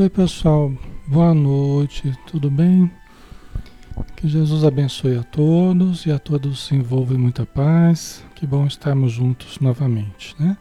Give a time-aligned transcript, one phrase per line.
[0.00, 0.72] Oi, pessoal.
[1.06, 2.16] Boa noite.
[2.26, 2.90] Tudo bem?
[4.16, 8.24] Que Jesus abençoe a todos e a todos se envolva em muita paz.
[8.34, 10.56] Que bom estarmos juntos novamente, né?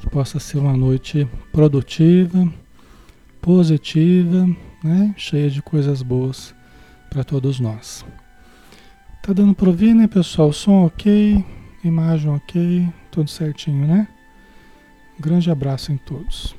[0.00, 2.52] Que possa ser uma noite produtiva,
[3.40, 4.44] positiva,
[4.82, 5.14] né?
[5.16, 6.52] Cheia de coisas boas
[7.08, 8.04] para todos nós.
[9.22, 10.52] Tá dando para ouvir, né, pessoal?
[10.52, 11.44] Som ok,
[11.84, 14.08] imagem ok, tudo certinho, né?
[15.16, 16.56] Um grande abraço em todos.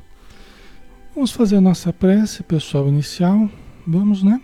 [1.16, 3.50] Vamos fazer a nossa prece, pessoal, inicial.
[3.88, 4.42] Vamos, né?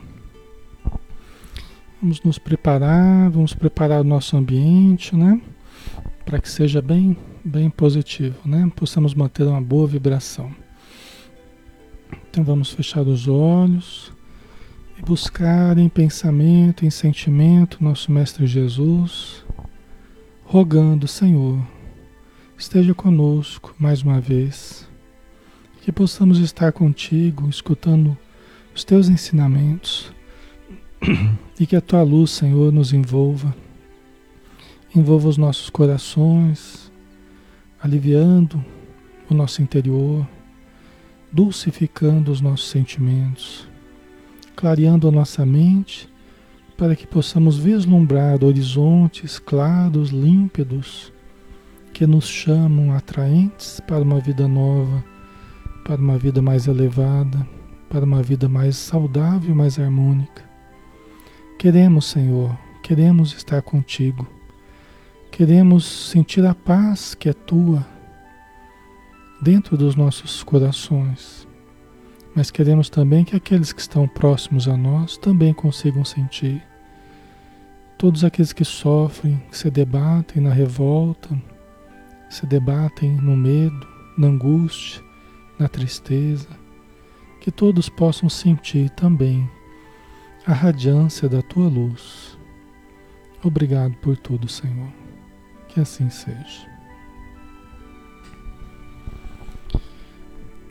[2.02, 5.42] Vamos nos preparar, vamos preparar o nosso ambiente, né?
[6.24, 8.72] Para que seja bem, bem positivo, né?
[8.74, 10.50] Possamos manter uma boa vibração.
[12.30, 14.14] Então vamos fechar os olhos
[14.98, 19.44] e buscar em pensamento, em sentimento, nosso Mestre Jesus,
[20.46, 21.62] rogando, Senhor,
[22.58, 24.90] esteja conosco mais uma vez
[25.82, 28.16] que possamos estar contigo, escutando
[28.74, 30.14] os teus ensinamentos
[31.60, 33.54] e que a tua luz, Senhor, nos envolva,
[34.96, 36.92] envolva os nossos corações,
[37.82, 38.64] aliviando
[39.28, 40.28] o nosso interior,
[41.32, 43.68] dulcificando os nossos sentimentos,
[44.56, 46.08] clareando a nossa mente
[46.78, 51.12] para que possamos vislumbrar horizontes claros, límpidos,
[51.92, 55.11] que nos chamam atraentes para uma vida nova
[55.84, 57.48] para uma vida mais elevada,
[57.90, 60.44] para uma vida mais saudável, mais harmônica.
[61.58, 64.28] Queremos, Senhor, queremos estar contigo.
[65.32, 67.86] Queremos sentir a paz que é tua
[69.42, 71.48] dentro dos nossos corações.
[72.36, 76.64] Mas queremos também que aqueles que estão próximos a nós também consigam sentir.
[77.98, 81.30] Todos aqueles que sofrem, que se debatem na revolta,
[82.30, 83.88] se debatem no medo,
[84.18, 85.04] na angústia,
[85.62, 86.50] na tristeza,
[87.40, 89.48] que todos possam sentir também
[90.48, 92.36] a radiância da tua luz.
[93.44, 94.92] Obrigado por tudo, Senhor.
[95.68, 96.68] Que assim seja.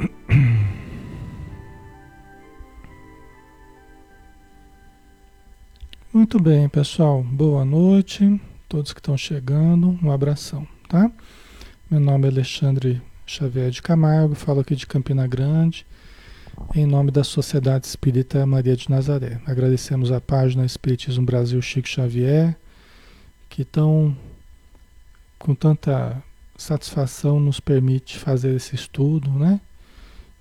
[6.13, 7.23] Muito bem, pessoal.
[7.23, 8.41] Boa noite.
[8.69, 11.09] Todos que estão chegando, um abração, tá?
[11.89, 15.87] Meu nome é Alexandre Xavier de Camargo, falo aqui de Campina Grande,
[16.75, 19.41] em nome da Sociedade Espírita Maria de Nazaré.
[19.47, 22.57] Agradecemos a página Espiritismo Brasil Chico Xavier,
[23.49, 24.17] que tão
[25.39, 26.21] com tanta
[26.57, 29.61] satisfação nos permite fazer esse estudo, né?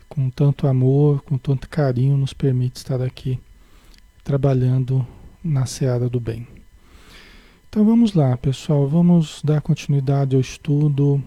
[0.09, 3.39] Com tanto amor, com tanto carinho, nos permite estar aqui
[4.23, 5.05] trabalhando
[5.43, 6.47] na seara do bem.
[7.69, 11.23] Então vamos lá, pessoal, vamos dar continuidade ao estudo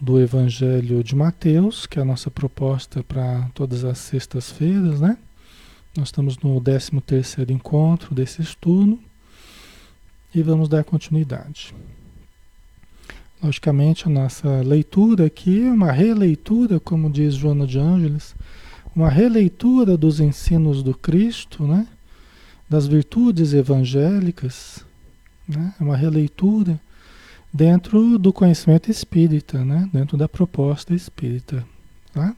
[0.00, 5.16] do Evangelho de Mateus, que é a nossa proposta para todas as sextas-feiras, né?
[5.96, 8.98] Nós estamos no 13 terceiro encontro desse estudo
[10.34, 11.72] e vamos dar continuidade.
[13.42, 18.34] Logicamente, a nossa leitura aqui é uma releitura, como diz Joana de Ângeles,
[18.96, 21.86] uma releitura dos ensinos do Cristo, né?
[22.68, 24.84] das virtudes evangélicas,
[25.46, 25.74] né?
[25.78, 26.80] é uma releitura
[27.54, 29.88] dentro do conhecimento espírita, né?
[29.92, 31.64] dentro da proposta espírita.
[32.12, 32.34] Tá?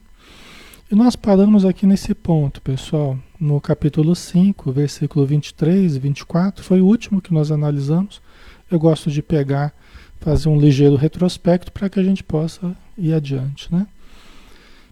[0.93, 6.83] E nós paramos aqui nesse ponto, pessoal, no capítulo 5, versículo 23 e 24, foi
[6.83, 8.21] o último que nós analisamos.
[8.71, 9.73] Eu gosto de pegar,
[10.21, 13.73] fazer um ligeiro retrospecto para que a gente possa ir adiante.
[13.73, 13.87] Né?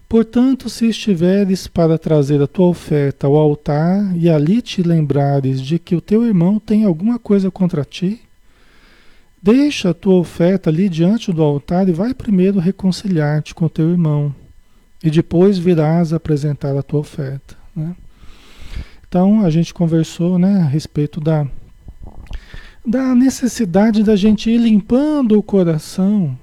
[0.09, 5.77] Portanto, se estiveres para trazer a tua oferta ao altar e ali te lembrares de
[5.77, 8.24] que o teu irmão tem alguma coisa contra ti,
[9.45, 14.33] Deixa a tua oferta ali diante do altar e vai primeiro reconciliar-te com teu irmão.
[15.03, 17.55] E depois virás apresentar a tua oferta.
[17.75, 17.95] Né?
[19.07, 21.45] Então a gente conversou né, a respeito da,
[22.83, 26.35] da necessidade da gente ir limpando o coração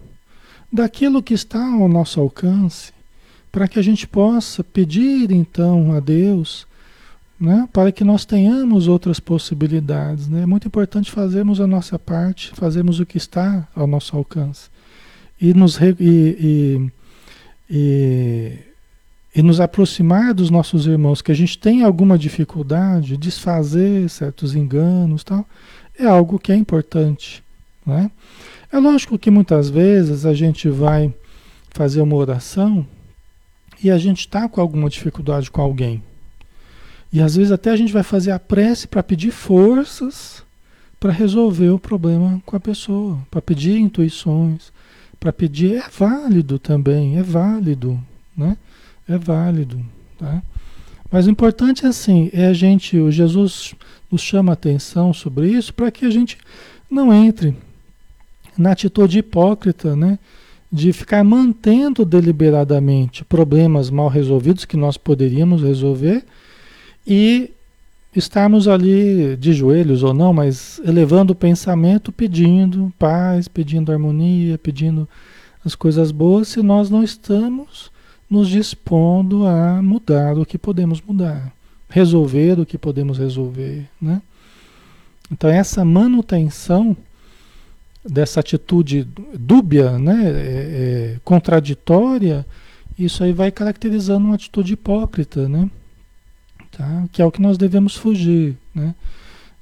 [0.72, 2.92] daquilo que está ao nosso alcance,
[3.50, 6.68] para que a gente possa pedir então a Deus
[7.38, 7.68] né?
[7.72, 10.28] para que nós tenhamos outras possibilidades.
[10.28, 10.42] Né?
[10.42, 14.70] É muito importante fazermos a nossa parte, fazermos o que está ao nosso alcance.
[15.40, 16.92] E nos, e, e,
[17.68, 18.58] e,
[19.34, 25.24] e nos aproximar dos nossos irmãos, que a gente tem alguma dificuldade, desfazer certos enganos
[25.24, 25.44] tal,
[25.98, 27.42] é algo que é importante.
[27.84, 28.10] Né?
[28.70, 31.12] É lógico que muitas vezes a gente vai
[31.70, 32.86] fazer uma oração
[33.82, 36.02] e a gente está com alguma dificuldade com alguém.
[37.12, 40.42] E às vezes até a gente vai fazer a prece para pedir forças
[41.02, 44.72] para resolver o problema com a pessoa, para pedir intuições,
[45.18, 48.00] para pedir é válido também, é válido,
[48.36, 48.56] né?
[49.08, 49.84] É válido,
[50.16, 50.40] Tá?
[51.10, 53.74] Mas o importante é assim, é a gente, o Jesus
[54.08, 56.38] nos chama a atenção sobre isso para que a gente
[56.88, 57.56] não entre
[58.56, 60.20] na atitude hipócrita, né?
[60.70, 66.24] De ficar mantendo deliberadamente problemas mal resolvidos que nós poderíamos resolver
[67.06, 67.50] e
[68.14, 75.08] estarmos ali de joelhos ou não, mas elevando o pensamento, pedindo paz, pedindo harmonia, pedindo
[75.64, 77.90] as coisas boas, se nós não estamos
[78.28, 81.52] nos dispondo a mudar o que podemos mudar,
[81.88, 84.20] resolver o que podemos resolver, né?
[85.30, 86.96] Então essa manutenção
[88.04, 89.06] dessa atitude
[89.38, 92.44] dúbia, né, é, é, contraditória,
[92.98, 95.70] isso aí vai caracterizando uma atitude hipócrita, né?
[96.72, 97.04] Tá?
[97.12, 98.94] Que é o que nós devemos fugir, né?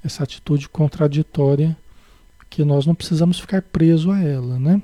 [0.03, 1.77] Essa atitude contraditória
[2.49, 4.81] que nós não precisamos ficar preso a ela, né?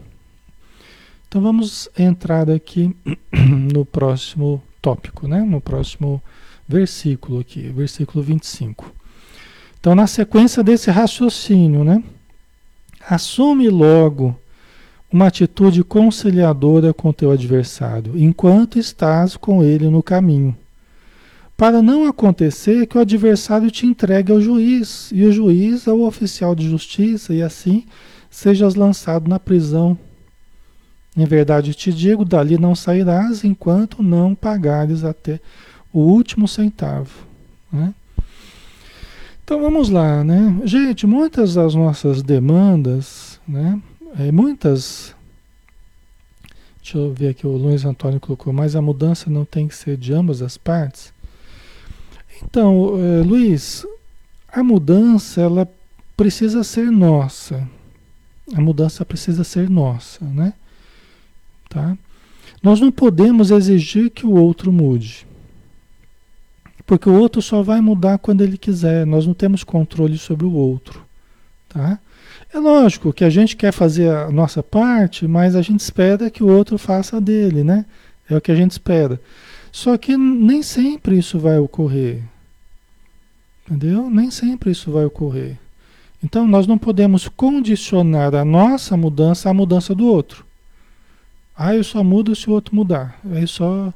[1.27, 2.95] Então vamos entrar aqui
[3.73, 5.41] no próximo tópico, né?
[5.41, 6.21] No próximo
[6.67, 8.93] versículo aqui, versículo 25.
[9.79, 12.03] Então, na sequência desse raciocínio, né?
[13.09, 14.37] Assume logo
[15.11, 20.55] uma atitude conciliadora com teu adversário, enquanto estás com ele no caminho
[21.57, 26.53] para não acontecer que o adversário te entregue ao juiz, e o juiz ao oficial
[26.53, 27.83] de justiça, e assim
[28.29, 29.97] sejas lançado na prisão.
[31.17, 35.39] Em verdade te digo, dali não sairás enquanto não pagares até
[35.91, 37.25] o último centavo.
[37.71, 37.91] Né?
[39.43, 40.61] Então vamos lá, né?
[40.63, 43.81] Gente, muitas das nossas demandas, né?
[44.19, 45.15] É, muitas.
[46.83, 49.97] Deixa eu ver aqui, o Luiz Antônio colocou, mas a mudança não tem que ser
[49.97, 51.11] de ambas as partes.
[52.43, 53.85] Então, é, Luiz,
[54.51, 55.67] a mudança ela
[56.15, 57.67] precisa ser nossa.
[58.55, 60.53] A mudança precisa ser nossa, né?
[61.69, 61.97] Tá?
[62.61, 65.27] Nós não podemos exigir que o outro mude.
[66.85, 69.05] Porque o outro só vai mudar quando ele quiser.
[69.05, 71.03] Nós não temos controle sobre o outro,
[71.67, 71.99] tá?
[72.53, 76.41] É lógico que a gente quer fazer a nossa parte, mas a gente espera que
[76.41, 77.85] o outro faça a dele, né?
[78.29, 79.19] É o que a gente espera.
[79.77, 82.23] Só que nem sempre isso vai ocorrer.
[83.63, 84.09] Entendeu?
[84.09, 85.59] Nem sempre isso vai ocorrer.
[86.23, 90.43] Então nós não podemos condicionar a nossa mudança à mudança do outro.
[91.55, 93.19] Ah, eu só mudo se o outro mudar.
[93.29, 93.93] Aí só,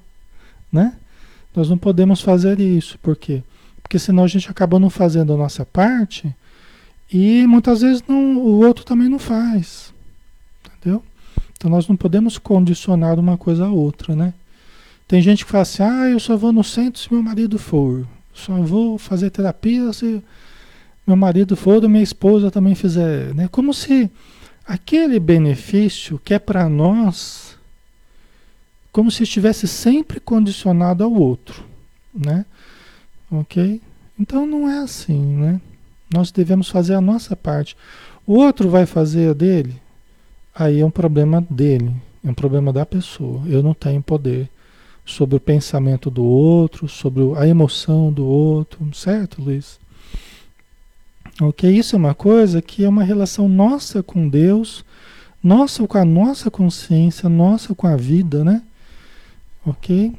[0.72, 0.96] né?
[1.56, 3.00] Nós não podemos fazer isso.
[3.00, 3.42] Por quê?
[3.82, 6.32] Porque senão a gente acaba não fazendo a nossa parte
[7.12, 9.92] e muitas vezes não, o outro também não faz.
[10.78, 11.04] Entendeu?
[11.58, 14.36] Então nós não podemos condicionar uma coisa a outra, né?
[15.12, 18.08] Tem gente que fala assim, ah, eu só vou no centro se meu marido for.
[18.34, 20.24] Só vou fazer terapia se
[21.06, 23.36] meu marido for minha esposa também fizer.
[23.36, 23.50] Né?
[23.50, 24.10] Como se
[24.66, 27.58] aquele benefício que é para nós,
[28.90, 31.66] como se estivesse sempre condicionado ao outro.
[32.16, 32.46] Né?
[33.30, 33.82] Ok?
[34.18, 35.60] Então não é assim, né?
[36.10, 37.76] Nós devemos fazer a nossa parte.
[38.26, 39.76] O outro vai fazer a dele,
[40.56, 43.44] aí é um problema dele, é um problema da pessoa.
[43.46, 44.50] Eu não tenho poder
[45.06, 49.80] sobre o pensamento do outro, sobre a emoção do outro, certo, Luiz?
[51.42, 51.70] Ok?
[51.70, 54.86] Isso é uma coisa que é uma relação nossa com Deus,
[55.44, 58.62] nossa com a nossa consciência, nossa com a vida, né?
[59.66, 60.14] Ok?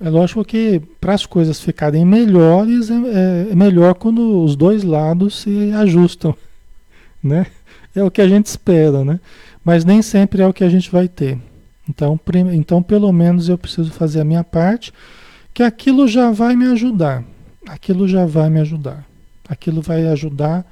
[0.00, 4.82] É lógico que para as coisas ficarem melhores, é, é, é, melhor quando os dois
[4.82, 6.34] lados se ajustam,
[7.22, 7.46] né?
[7.94, 9.18] É o que a gente espera, né?
[9.64, 11.38] Mas nem sempre é o que a gente vai ter.
[11.88, 12.18] Então,
[12.52, 14.92] então, pelo menos eu preciso fazer a minha parte,
[15.54, 17.24] que aquilo já vai me ajudar.
[17.66, 19.06] Aquilo já vai me ajudar.
[19.48, 20.66] Aquilo vai ajudar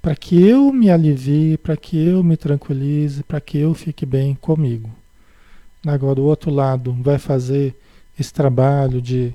[0.00, 4.34] para que eu me alivie, para que eu me tranquilize, para que eu fique bem
[4.34, 4.90] comigo.
[5.86, 7.76] Agora, o outro lado vai fazer
[8.18, 9.34] esse trabalho de,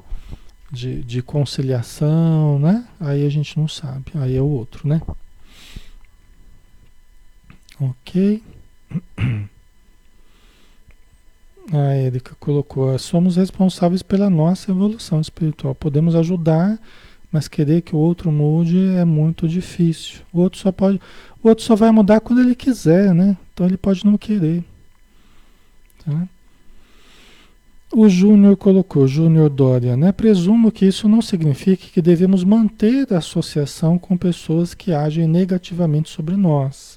[0.72, 2.86] de, de conciliação, né?
[3.00, 4.12] Aí a gente não sabe.
[4.16, 5.02] Aí é o outro, né?
[7.80, 8.44] Ok.
[11.72, 15.76] A Érica colocou: somos responsáveis pela nossa evolução espiritual.
[15.76, 16.80] Podemos ajudar,
[17.32, 20.22] mas querer que o outro mude é muito difícil.
[20.32, 21.00] O outro só pode,
[21.44, 23.38] o outro só vai mudar quando ele quiser, né?
[23.54, 24.64] Então ele pode não querer.
[26.06, 26.28] Tá?
[27.94, 30.12] O Júnior colocou, Júnior Dória, né?
[30.12, 36.10] Presumo que isso não signifique que devemos manter a associação com pessoas que agem negativamente
[36.10, 36.97] sobre nós.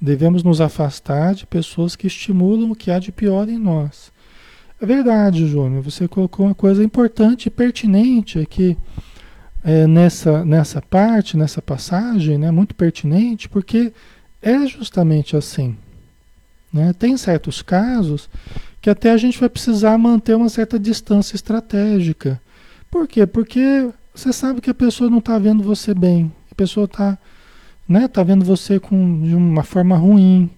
[0.00, 4.12] Devemos nos afastar de pessoas que estimulam o que há de pior em nós.
[4.80, 8.76] É verdade, Júnior, você colocou uma coisa importante e pertinente aqui
[9.64, 13.92] é, nessa, nessa parte, nessa passagem, né, muito pertinente, porque
[14.40, 15.76] é justamente assim.
[16.72, 16.92] Né?
[16.92, 18.28] Tem certos casos
[18.80, 22.40] que até a gente vai precisar manter uma certa distância estratégica.
[22.88, 23.26] Por quê?
[23.26, 27.18] Porque você sabe que a pessoa não está vendo você bem, a pessoa está
[27.88, 30.50] né, tá vendo você com, de uma forma ruim,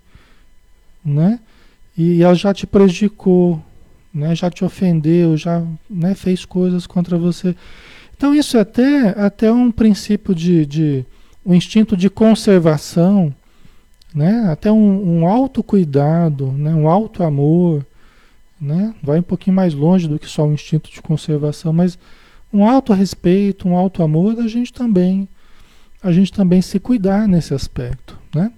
[1.05, 1.39] né?
[1.97, 3.63] E ela já te prejudicou,
[4.13, 7.55] né, já te ofendeu, já né, fez coisas contra você.
[8.17, 11.07] Então isso é até, até um princípio de, de
[11.45, 13.35] um instinto de conservação,
[14.15, 14.47] né?
[14.51, 16.75] até um, um autocuidado, né?
[16.75, 17.85] um auto-amor,
[18.61, 18.95] né?
[19.03, 21.99] vai um pouquinho mais longe do que só um instinto de conservação, mas
[22.53, 25.29] um auto-respeito, um auto-amor, a gente também
[26.03, 28.53] a gente também se cuidar nesse aspecto, né?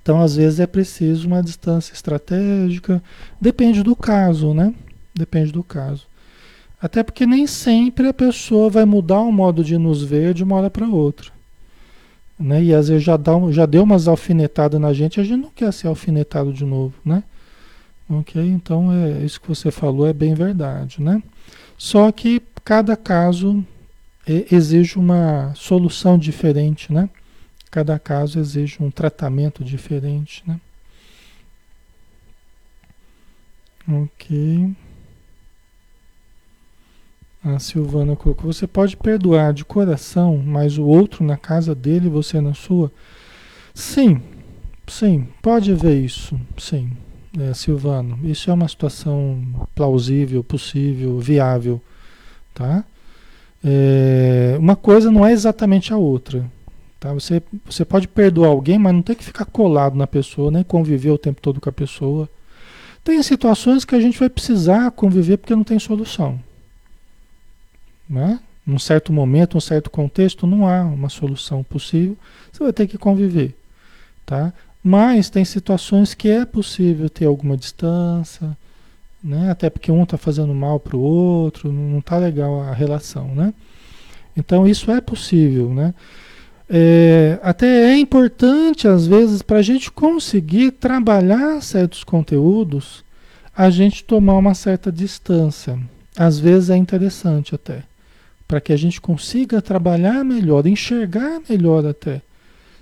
[0.00, 3.02] Então, às vezes é preciso uma distância estratégica,
[3.40, 4.74] depende do caso, né?
[5.14, 6.06] Depende do caso.
[6.80, 10.56] Até porque nem sempre a pessoa vai mudar o modo de nos ver de uma
[10.56, 11.30] hora para outra.
[12.38, 12.62] Né?
[12.62, 15.72] E às vezes já, dá, já deu umas alfinetadas na gente, a gente não quer
[15.72, 17.24] ser alfinetado de novo, né?
[18.08, 18.40] Ok?
[18.40, 21.20] Então, é, isso que você falou é bem verdade, né?
[21.76, 23.64] Só que cada caso
[24.50, 27.08] exige uma solução diferente, né?
[27.70, 30.60] Cada caso exige um tratamento diferente, né?
[33.88, 34.74] Ok.
[37.42, 42.40] A Silvana colocou: você pode perdoar de coração, mas o outro na casa dele você
[42.40, 42.92] na sua?
[43.74, 44.20] Sim,
[44.86, 46.90] sim, pode ver isso, sim,
[47.38, 48.18] é, Silvano.
[48.24, 49.42] Isso é uma situação
[49.74, 51.80] plausível, possível, viável,
[52.52, 52.84] tá?
[53.64, 56.44] É, uma coisa não é exatamente a outra.
[56.98, 57.12] Tá?
[57.12, 61.10] Você, você pode perdoar alguém, mas não tem que ficar colado na pessoa, nem conviver
[61.10, 62.28] o tempo todo com a pessoa.
[63.04, 66.38] Tem situações que a gente vai precisar conviver porque não tem solução.
[68.08, 68.40] Né?
[68.66, 72.16] Num certo momento, num certo contexto, não há uma solução possível.
[72.52, 73.56] Você vai ter que conviver.
[74.26, 74.52] Tá?
[74.82, 78.56] Mas tem situações que é possível ter alguma distância,
[79.22, 79.50] né?
[79.50, 83.34] até porque um está fazendo mal para o outro, não está legal a relação.
[83.34, 83.52] Né?
[84.36, 85.72] Então isso é possível.
[85.74, 85.94] Né?
[86.68, 93.02] É, até é importante, às vezes, para a gente conseguir trabalhar certos conteúdos,
[93.56, 95.78] a gente tomar uma certa distância.
[96.16, 97.82] Às vezes é interessante até,
[98.46, 102.20] para que a gente consiga trabalhar melhor, enxergar melhor até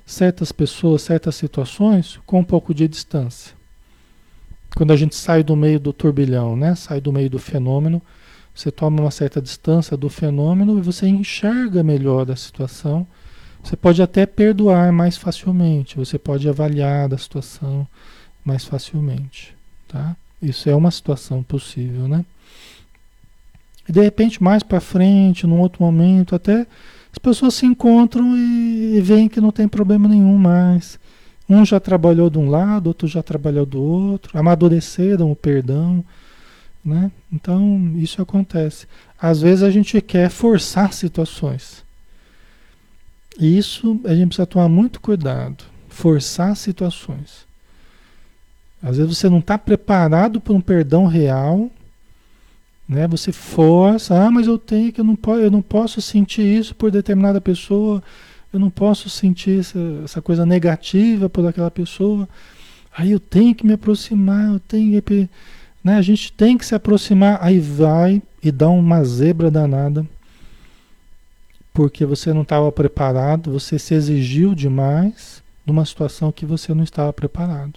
[0.05, 3.56] certas pessoas, certas situações com um pouco de distância.
[4.77, 6.77] Quando a gente sai do meio do turbilhão, né?
[6.77, 8.01] sai do meio do fenômeno,
[8.55, 13.05] você toma uma certa distância do fenômeno e você enxerga melhor a situação
[13.67, 17.85] você pode até perdoar mais facilmente, você pode avaliar a situação
[18.45, 19.57] mais facilmente,
[19.89, 20.15] tá?
[20.41, 22.25] Isso é uma situação possível, né?
[23.89, 26.65] E de repente mais para frente, num outro momento, até
[27.11, 30.97] as pessoas se encontram e, e veem que não tem problema nenhum mais.
[31.49, 36.05] Um já trabalhou de um lado, outro já trabalhou do outro, amadureceram o perdão,
[36.85, 37.11] né?
[37.33, 38.87] Então isso acontece.
[39.21, 41.85] Às vezes a gente quer forçar situações.
[43.39, 47.47] Isso a gente precisa tomar muito cuidado, forçar situações.
[48.83, 51.71] Às vezes você não está preparado para um perdão real,
[52.89, 53.07] né?
[53.09, 56.91] Você força, ah, mas eu tenho que eu não eu não posso sentir isso por
[56.91, 58.03] determinada pessoa,
[58.53, 62.29] eu não posso sentir essa, essa coisa negativa por aquela pessoa.
[62.97, 65.29] Aí eu tenho que me aproximar, eu tenho que,
[65.85, 65.97] né?
[65.97, 70.07] A gente tem que se aproximar, aí vai e dá uma zebra danada
[71.77, 77.13] porque você não estava preparado, você se exigiu demais numa situação que você não estava
[77.13, 77.75] preparado.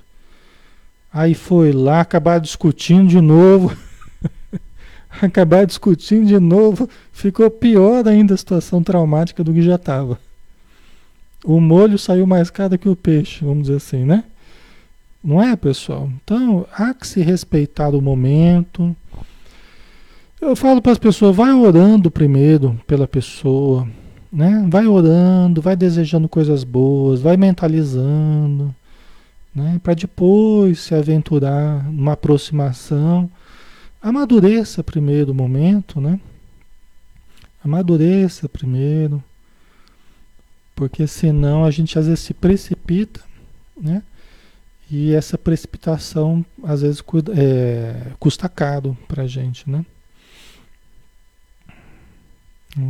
[1.11, 3.75] Aí foi lá acabar discutindo de novo,
[5.21, 10.17] acabar discutindo de novo, ficou pior ainda a situação traumática do que já estava.
[11.43, 14.23] O molho saiu mais caro que o peixe, vamos dizer assim, né?
[15.23, 16.09] Não é, pessoal?
[16.23, 18.95] Então, há que se respeitar o momento,
[20.41, 23.87] eu falo para as pessoas, vai orando primeiro pela pessoa,
[24.31, 24.65] né?
[24.69, 28.73] Vai orando, vai desejando coisas boas, vai mentalizando,
[29.53, 29.79] né?
[29.83, 33.29] Para depois se aventurar numa aproximação.
[34.01, 36.17] Amadureça primeiro o momento, né?
[37.63, 39.21] Amadureça primeiro,
[40.79, 43.19] porque senão a gente às vezes se precipita,
[43.75, 44.01] né?
[44.89, 47.03] E essa precipitação às vezes
[47.35, 49.85] é, custa caro para a gente, né?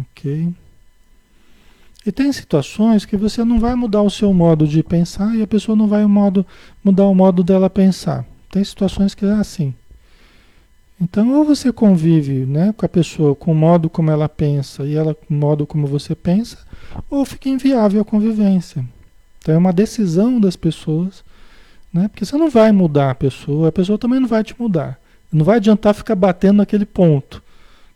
[0.01, 0.53] Ok.
[2.05, 5.47] E tem situações que você não vai mudar o seu modo de pensar e a
[5.47, 6.45] pessoa não vai modo,
[6.83, 8.23] mudar o modo dela pensar.
[8.51, 9.73] Tem situações que é assim.
[11.01, 14.95] Então, ou você convive né, com a pessoa com o modo como ela pensa e
[14.95, 16.57] ela com o modo como você pensa,
[17.09, 18.85] ou fica inviável a convivência.
[19.39, 21.23] Então, é uma decisão das pessoas,
[21.93, 24.99] né, porque você não vai mudar a pessoa, a pessoa também não vai te mudar.
[25.31, 27.41] Não vai adiantar ficar batendo naquele ponto,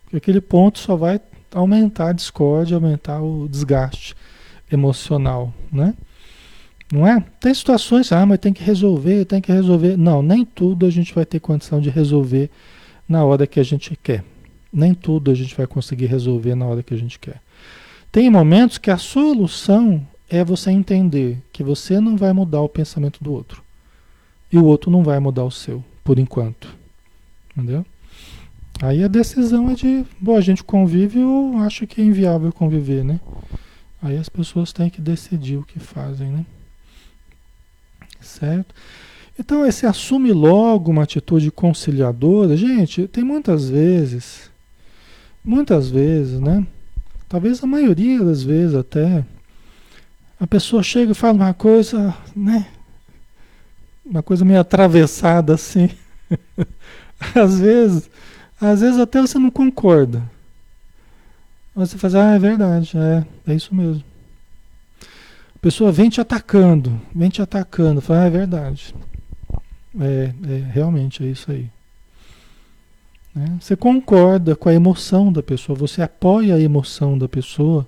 [0.03, 1.19] porque aquele ponto só vai
[1.53, 4.15] aumentar a discórdia, aumentar o desgaste
[4.71, 5.93] emocional, né?
[6.91, 7.23] Não é?
[7.39, 9.97] Tem situações, ah, mas tem que resolver, tem que resolver.
[9.97, 12.51] Não, nem tudo a gente vai ter condição de resolver
[13.13, 14.23] na hora que a gente quer.
[14.71, 17.39] Nem tudo a gente vai conseguir resolver na hora que a gente quer.
[18.11, 23.23] Tem momentos que a solução é você entender que você não vai mudar o pensamento
[23.23, 23.63] do outro.
[24.51, 26.75] E o outro não vai mudar o seu, por enquanto.
[27.55, 27.85] Entendeu?
[28.81, 33.03] Aí a decisão é de, bom, a gente convive ou acha que é inviável conviver,
[33.03, 33.19] né?
[34.01, 36.45] Aí as pessoas têm que decidir o que fazem, né?
[38.19, 38.73] Certo?
[39.37, 44.51] Então, esse assume logo uma atitude conciliadora, gente, tem muitas vezes,
[45.43, 46.65] muitas vezes, né?
[47.27, 49.25] Talvez a maioria das vezes até,
[50.39, 52.67] a pessoa chega e fala uma coisa, né?
[54.05, 55.89] Uma coisa meio atravessada assim.
[57.33, 58.09] às vezes,
[58.61, 60.21] às vezes até você não concorda.
[61.75, 64.03] Você faz, ah, é verdade, é, é isso mesmo.
[65.55, 68.93] A pessoa vem te atacando, vem te atacando, fala, ah, é verdade.
[69.99, 71.69] É, é, realmente é isso aí.
[73.33, 73.57] Né?
[73.59, 77.87] Você concorda com a emoção da pessoa, você apoia a emoção da pessoa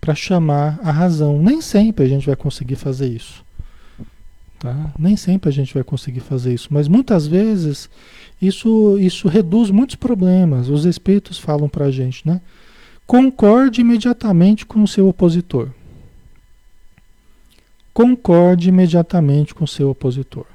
[0.00, 1.40] para chamar a razão.
[1.40, 3.44] Nem sempre a gente vai conseguir fazer isso.
[4.58, 4.92] Tá?
[4.98, 7.88] Nem sempre a gente vai conseguir fazer isso, mas muitas vezes
[8.40, 10.68] isso, isso reduz muitos problemas.
[10.68, 12.40] Os espíritos falam para a gente, né?
[13.06, 15.70] Concorde imediatamente com o seu opositor.
[17.92, 20.46] Concorde imediatamente com o seu opositor.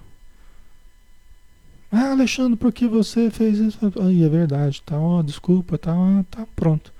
[1.97, 3.79] Ah, Alexandre, por que você fez isso?
[4.01, 5.95] Aí é verdade, tá, ó, desculpa, tá,
[6.29, 6.93] tá pronto.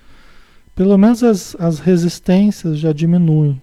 [0.74, 3.62] Pelo menos as, as resistências já diminuem.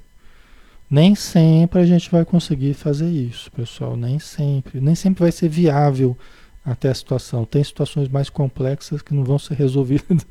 [0.90, 3.96] Nem sempre a gente vai conseguir fazer isso, pessoal.
[3.96, 4.78] Nem sempre.
[4.78, 6.14] Nem sempre vai ser viável
[6.62, 7.46] até a situação.
[7.46, 10.26] Tem situações mais complexas que não vão ser resolvidas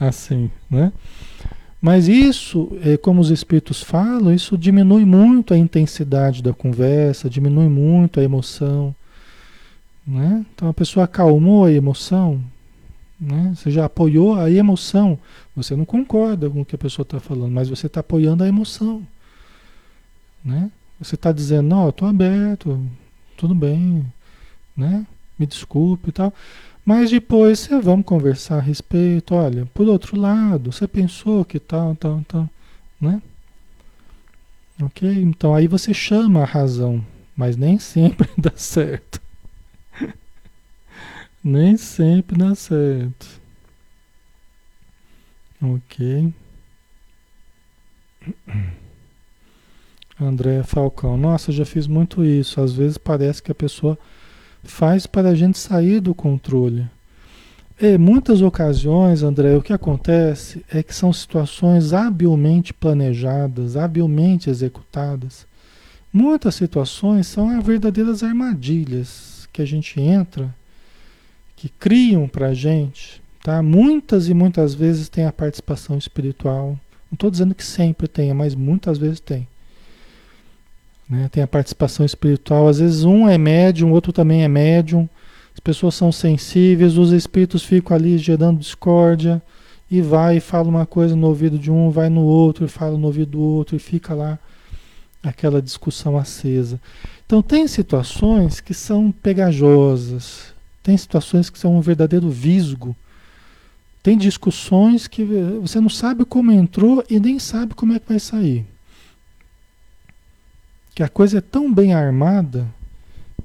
[0.00, 0.92] assim, né?
[1.80, 7.68] Mas isso, é, como os espíritos falam, isso diminui muito a intensidade da conversa, diminui
[7.68, 8.92] muito a emoção.
[10.10, 10.44] Né?
[10.52, 12.42] Então a pessoa acalmou a emoção,
[13.20, 13.52] né?
[13.54, 15.16] você já apoiou a emoção.
[15.54, 18.48] Você não concorda com o que a pessoa está falando, mas você está apoiando a
[18.48, 19.06] emoção.
[20.44, 20.68] Né?
[20.98, 22.84] Você está dizendo, não, estou aberto,
[23.36, 24.04] tudo bem,
[24.76, 25.06] né?
[25.38, 26.34] me desculpe e tal.
[26.84, 31.94] Mas depois você vamos conversar a respeito, olha, por outro lado, você pensou que tal,
[31.94, 32.50] tal, tal,
[33.00, 33.22] né?
[34.82, 35.08] Ok?
[35.08, 37.04] Então aí você chama a razão,
[37.36, 39.20] mas nem sempre dá certo.
[41.42, 43.40] Nem sempre dá certo.
[45.62, 46.32] Ok.
[50.20, 52.60] André Falcão, nossa, já fiz muito isso.
[52.60, 53.98] Às vezes parece que a pessoa
[54.62, 56.86] faz para a gente sair do controle.
[57.80, 65.46] Em muitas ocasiões, André, o que acontece é que são situações habilmente planejadas, habilmente executadas.
[66.12, 70.54] Muitas situações são verdadeiras armadilhas que a gente entra,
[71.60, 73.20] que criam para a gente.
[73.42, 73.62] Tá?
[73.62, 76.68] Muitas e muitas vezes tem a participação espiritual.
[77.10, 79.46] Não estou dizendo que sempre tenha, mas muitas vezes tem.
[81.06, 81.28] Né?
[81.30, 82.66] Tem a participação espiritual.
[82.66, 85.06] Às vezes um é médium, o outro também é médium.
[85.52, 89.42] As pessoas são sensíveis, os espíritos ficam ali gerando discórdia
[89.90, 92.96] e vai e fala uma coisa no ouvido de um, vai no outro e fala
[92.96, 94.38] no ouvido do outro e fica lá
[95.22, 96.80] aquela discussão acesa.
[97.26, 102.96] Então tem situações que são pegajosas, tem situações que são um verdadeiro visgo.
[104.02, 105.24] Tem discussões que
[105.60, 108.66] você não sabe como entrou e nem sabe como é que vai sair
[111.00, 112.66] que a coisa é tão bem armada,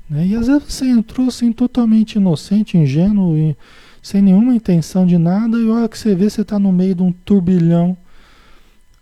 [0.10, 0.28] né?
[0.28, 3.56] e às vezes você entrou assim totalmente inocente, ingênuo, e,
[4.02, 6.93] sem nenhuma intenção de nada, e a hora que você vê, você está no meio
[6.93, 7.98] de um turbilhão,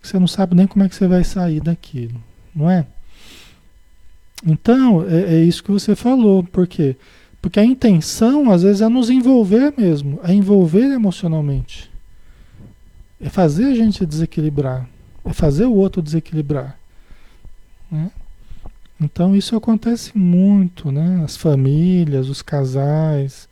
[0.00, 2.22] que você não sabe nem como é que você vai sair daquilo,
[2.54, 2.86] não é?
[4.46, 6.96] Então, é, é isso que você falou, por quê?
[7.44, 11.90] Porque a intenção, às vezes, é nos envolver mesmo, é envolver emocionalmente.
[13.20, 14.88] É fazer a gente desequilibrar,
[15.22, 16.78] é fazer o outro desequilibrar.
[17.90, 18.10] Né?
[18.98, 21.20] Então isso acontece muito, né?
[21.22, 23.46] As famílias, os casais,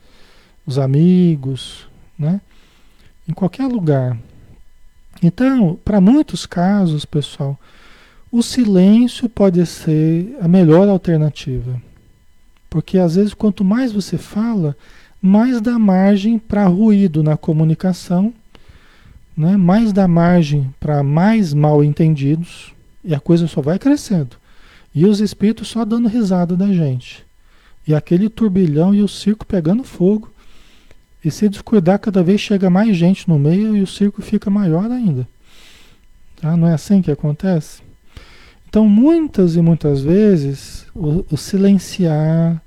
[0.65, 2.41] os amigos, né?
[3.29, 4.17] Em qualquer lugar.
[5.21, 7.59] Então, para muitos casos, pessoal,
[8.31, 11.79] o silêncio pode ser a melhor alternativa.
[12.73, 14.75] Porque às vezes quanto mais você fala,
[15.21, 18.33] mais dá margem para ruído na comunicação,
[19.37, 19.55] né?
[19.55, 24.37] mais dá margem para mais mal entendidos, e a coisa só vai crescendo.
[24.91, 27.23] E os espíritos só dando risada da gente.
[27.87, 30.33] E aquele turbilhão e o circo pegando fogo,
[31.23, 34.89] E se descuidar, cada vez chega mais gente no meio e o circo fica maior
[34.89, 35.27] ainda.
[36.41, 36.57] Tá?
[36.57, 37.83] Não é assim que acontece?
[38.67, 42.62] Então, muitas e muitas vezes, o, o silenciar,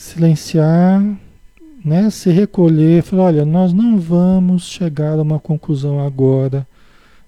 [0.00, 1.04] silenciar,
[1.84, 6.66] né, se recolher, falar, olha, nós não vamos chegar a uma conclusão agora,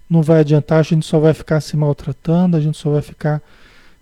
[0.09, 3.43] não vai adiantar, a gente só vai ficar se maltratando, a gente só vai ficar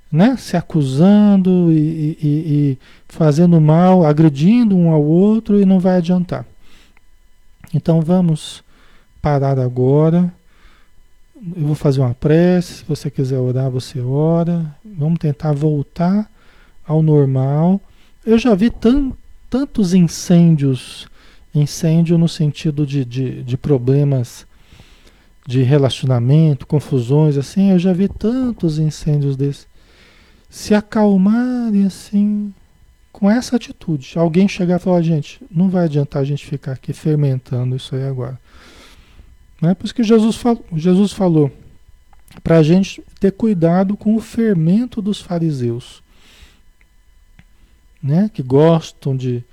[0.10, 2.78] né, se acusando e, e, e
[3.10, 6.46] fazendo mal, agredindo um ao outro e não vai adiantar.
[7.74, 8.64] Então vamos
[9.22, 10.34] parar agora.
[11.58, 12.76] Eu vou fazer uma prece.
[12.76, 14.66] Se você quiser orar, você ora.
[14.84, 16.30] Vamos tentar voltar
[16.86, 17.82] ao normal.
[18.26, 19.12] Eu já vi tan,
[19.50, 21.10] tantos incêndios
[21.54, 24.46] incêndio no sentido de, de, de problemas
[25.46, 29.68] de relacionamento, confusões, assim, eu já vi tantos incêndios desses.
[30.50, 32.54] Se acalmarem assim,
[33.12, 34.14] com essa atitude.
[34.16, 38.04] Alguém chegar e falar, gente, não vai adiantar a gente ficar aqui fermentando isso aí
[38.04, 38.40] agora.
[39.64, 41.52] É por isso que Jesus falou, Jesus falou
[42.44, 46.01] para a gente ter cuidado com o fermento dos fariseus,
[48.02, 48.30] né?
[48.34, 49.44] que gostam de,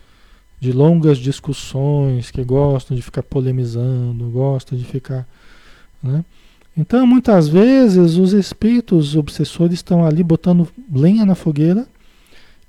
[0.60, 5.26] de longas discussões, que gostam de ficar polemizando, gostam de ficar
[6.02, 6.24] né?
[6.76, 11.86] Então, muitas vezes, os espíritos obsessores estão ali botando lenha na fogueira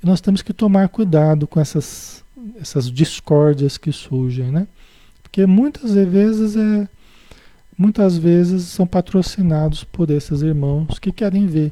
[0.04, 2.24] e nós temos que tomar cuidado com essas,
[2.60, 4.68] essas discórdias que surgem, né?
[5.22, 6.88] Porque muitas vezes é,
[7.78, 11.72] muitas vezes são patrocinados por esses irmãos que querem ver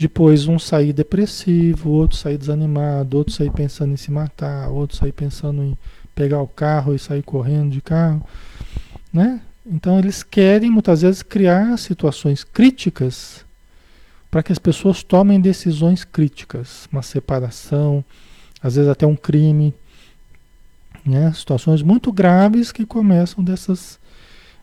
[0.00, 5.12] depois um sair depressivo, outro sair desanimado, outro sair pensando em se matar, outro sair
[5.12, 5.76] pensando em
[6.14, 8.26] pegar o carro e sair correndo de carro,
[9.12, 9.42] né?
[9.66, 13.44] Então eles querem muitas vezes criar situações críticas
[14.30, 18.02] para que as pessoas tomem decisões críticas, uma separação,
[18.62, 19.74] às vezes até um crime,
[21.04, 21.30] né?
[21.34, 24.00] Situações muito graves que começam dessas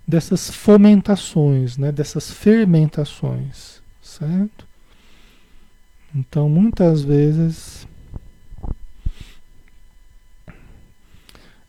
[0.07, 1.91] dessas fomentações, né?
[1.91, 4.66] Dessas fermentações, certo?
[6.15, 7.87] Então muitas vezes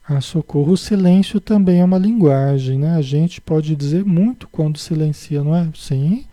[0.08, 0.72] Ah, socorro.
[0.72, 2.96] O silêncio também é uma linguagem, né?
[2.96, 5.68] A gente pode dizer muito quando silencia, não é?
[5.74, 6.24] Sim.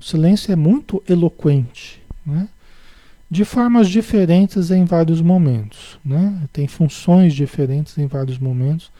[0.00, 2.48] O silêncio é muito eloquente, né?
[3.30, 6.42] De formas diferentes em vários momentos, né?
[6.52, 8.90] Tem funções diferentes em vários momentos,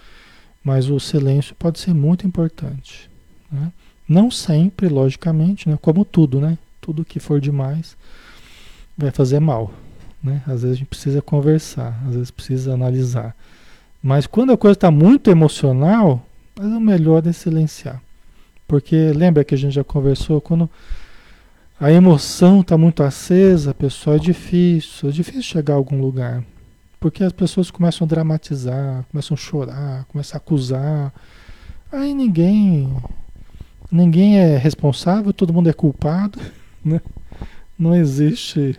[0.62, 3.10] mas o silêncio pode ser muito importante,
[3.50, 3.72] né?
[4.08, 5.76] Não sempre, logicamente, né?
[5.82, 6.56] Como tudo, né?
[6.80, 7.96] Tudo que for demais
[9.04, 9.72] vai fazer mal,
[10.22, 10.42] né?
[10.46, 13.34] Às vezes a gente precisa conversar, às vezes precisa analisar.
[14.02, 16.24] Mas quando a coisa está muito emocional,
[16.58, 18.02] o melhor é silenciar.
[18.66, 20.70] Porque lembra que a gente já conversou, quando
[21.80, 26.44] a emoção está muito acesa, pessoal, é difícil, é difícil chegar a algum lugar.
[27.00, 31.12] Porque as pessoas começam a dramatizar, começam a chorar, começam a acusar.
[31.90, 32.94] Aí ninguém
[33.90, 36.38] ninguém é responsável, todo mundo é culpado,
[36.84, 37.00] né?
[37.78, 38.78] Não existe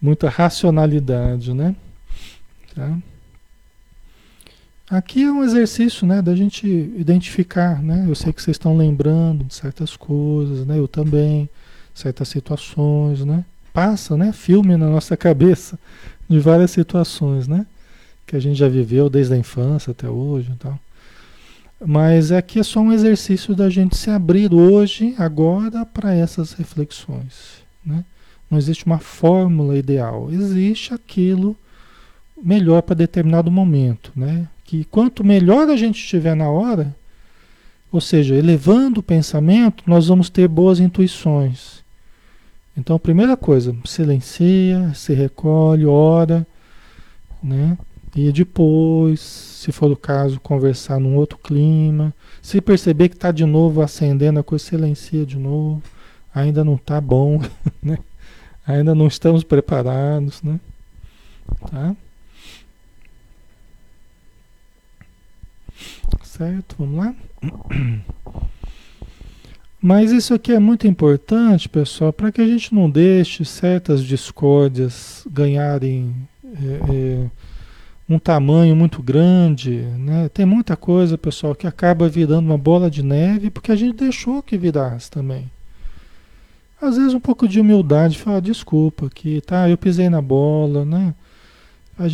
[0.00, 1.74] muita racionalidade, né?
[2.74, 2.98] Tá?
[4.90, 8.06] Aqui é um exercício, né, da gente identificar, né?
[8.08, 10.78] Eu sei que vocês estão lembrando de certas coisas, né?
[10.78, 11.48] Eu também,
[11.94, 13.44] certas situações, né?
[13.72, 14.32] Passa, né?
[14.32, 15.78] Filme na nossa cabeça
[16.28, 17.66] de várias situações, né?
[18.26, 20.76] Que a gente já viveu desde a infância até hoje tal.
[21.84, 27.62] Mas aqui é só um exercício da gente se abrir hoje, agora, para essas reflexões,
[27.84, 28.04] né?
[28.50, 31.56] Não existe uma fórmula ideal, existe aquilo
[32.42, 34.48] melhor para determinado momento, né?
[34.70, 36.94] que quanto melhor a gente estiver na hora,
[37.90, 41.82] ou seja, elevando o pensamento, nós vamos ter boas intuições.
[42.76, 46.46] Então, primeira coisa, silencia, se recolhe, ora,
[47.42, 47.76] né?
[48.14, 52.14] E depois, se for o caso, conversar num outro clima.
[52.40, 55.82] Se perceber que está de novo acendendo a coisa, silencia de novo.
[56.32, 57.40] Ainda não está bom,
[57.82, 57.98] né?
[58.70, 60.60] Ainda não estamos preparados, né?
[61.70, 61.96] Tá?
[66.22, 66.76] Certo?
[66.78, 67.14] Vamos lá?
[69.82, 75.26] Mas isso aqui é muito importante, pessoal, para que a gente não deixe certas discórdias
[75.30, 77.30] ganharem é, é,
[78.06, 79.76] um tamanho muito grande.
[79.98, 80.28] Né?
[80.28, 84.42] Tem muita coisa, pessoal, que acaba virando uma bola de neve porque a gente deixou
[84.42, 85.50] que virasse também.
[86.80, 91.14] Às vezes um pouco de humildade, falar desculpa que tá, eu pisei na bola, né?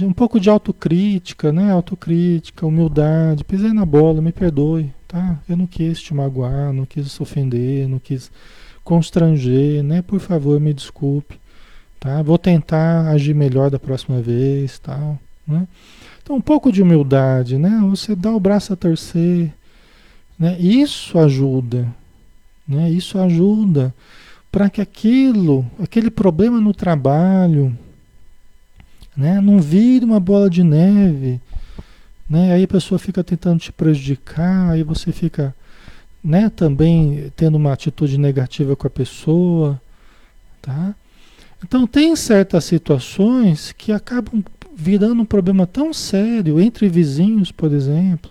[0.05, 1.71] um pouco de autocrítica, né?
[1.71, 5.39] Autocrítica, humildade, pisei na bola, me perdoe, tá?
[5.49, 8.31] Eu não quis te magoar, não quis ofender, não quis
[8.83, 10.03] constranger, né?
[10.03, 11.39] Por favor, me desculpe,
[12.01, 12.21] tá?
[12.23, 15.69] Vou tentar agir melhor da próxima vez, tal, né?
[16.21, 17.81] Então, um pouco de humildade, né?
[17.89, 19.53] Você dá o braço a torcer,
[20.37, 20.59] né?
[20.59, 21.87] Isso ajuda,
[22.67, 22.91] né?
[22.91, 23.95] Isso ajuda
[24.57, 27.77] para que aquilo, aquele problema no trabalho,
[29.15, 29.39] né?
[29.39, 31.39] Não vire uma bola de neve,
[32.27, 32.55] né?
[32.55, 35.55] Aí a pessoa fica tentando te prejudicar, aí você fica,
[36.25, 36.49] né?
[36.49, 39.79] Também tendo uma atitude negativa com a pessoa,
[40.63, 40.95] tá?
[41.63, 44.43] Então tem certas situações que acabam
[44.75, 48.31] virando um problema tão sério entre vizinhos, por exemplo,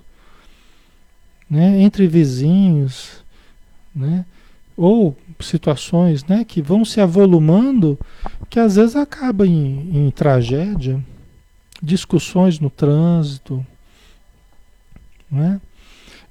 [1.48, 1.84] né?
[1.84, 3.24] Entre vizinhos,
[3.96, 4.26] né?
[4.78, 6.44] Ou situações, né?
[6.44, 7.98] Que vão se avolumando,
[8.50, 11.04] que às vezes acaba em, em tragédia,
[11.82, 13.66] discussões no trânsito,
[15.32, 15.60] né?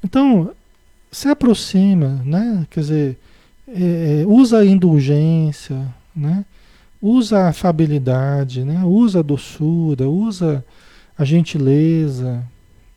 [0.02, 0.52] Então
[1.10, 2.66] se aproxima, né?
[2.70, 3.18] Quer dizer,
[3.68, 6.44] é, é usa a indulgência, né?
[7.04, 8.82] usa a afabilidade, né?
[8.82, 10.64] usa a doçura, usa
[11.18, 12.42] a gentileza.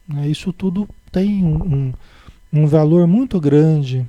[0.08, 0.30] Né?
[0.30, 1.94] Isso tudo tem um, um,
[2.54, 4.06] um valor muito grande.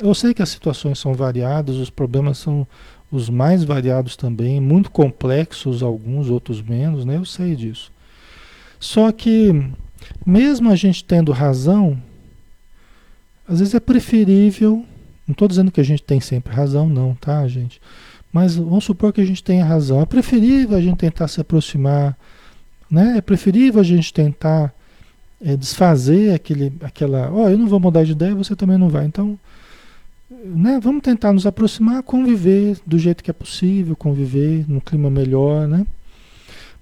[0.00, 2.66] Eu sei que as situações são variadas, os problemas são
[3.10, 7.16] os mais variados também, muito complexos alguns, outros menos, né?
[7.16, 7.92] Eu sei disso.
[8.80, 9.52] Só que
[10.24, 12.00] mesmo a gente tendo razão,
[13.46, 14.84] às vezes é preferível,
[15.26, 17.80] não estou dizendo que a gente tem sempre razão, não, tá, gente?
[18.32, 20.00] Mas vamos supor que a gente tenha razão.
[20.00, 22.16] É preferível a gente tentar se aproximar,
[22.90, 23.18] né?
[23.18, 24.74] É preferível a gente tentar
[25.40, 27.30] é, desfazer aquele, aquela.
[27.30, 29.04] Ó, oh, eu não vou mudar de ideia, você também não vai.
[29.04, 29.38] Então,
[30.44, 30.80] né?
[30.80, 35.86] Vamos tentar nos aproximar, conviver do jeito que é possível, conviver num clima melhor, né?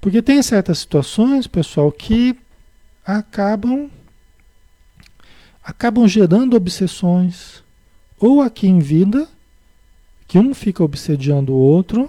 [0.01, 2.37] Porque tem certas situações, pessoal, que
[3.05, 3.91] acabam
[5.63, 7.63] acabam gerando obsessões
[8.19, 9.29] ou aqui em vida
[10.31, 12.09] que um fica obsediando o outro,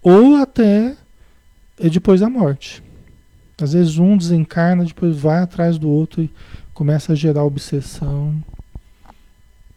[0.00, 0.96] ou até
[1.78, 2.82] depois da morte.
[3.60, 6.30] Às vezes um desencarna, depois vai atrás do outro e
[6.72, 8.42] começa a gerar obsessão.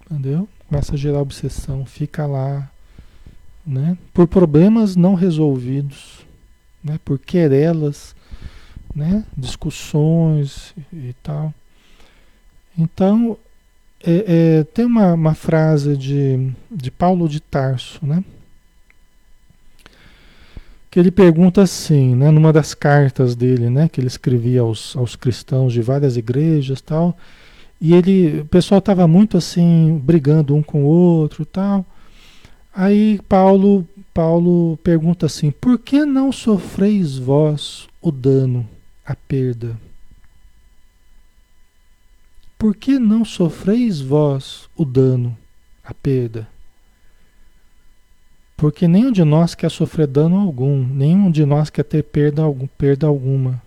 [0.06, 0.48] Entendeu?
[0.72, 2.72] Começa a gerar obsessão, fica lá,
[3.68, 3.98] né?
[4.14, 6.26] Por problemas não resolvidos,
[6.82, 6.98] né?
[7.04, 8.16] Por querelas,
[8.96, 9.26] né?
[9.36, 11.54] Discussões e tal.
[12.78, 13.38] Então,
[14.02, 18.24] é, é, tem uma, uma frase de, de Paulo de Tarso, né?
[20.90, 25.18] Que ele pergunta assim, né, numa das cartas dele, né, que ele escrevia aos, aos
[25.18, 27.18] cristãos de várias igrejas tal,
[27.82, 31.84] e ele, o pessoal estava muito assim, brigando um com o outro tal.
[32.72, 38.70] Aí Paulo, Paulo pergunta assim: por que não sofreis vós o dano,
[39.04, 39.76] a perda?
[42.56, 45.36] Por que não sofreis vós o dano,
[45.84, 46.48] a perda?
[48.56, 52.68] Porque nenhum de nós quer sofrer dano algum, nenhum de nós quer ter perda, algum,
[52.68, 53.60] perda alguma.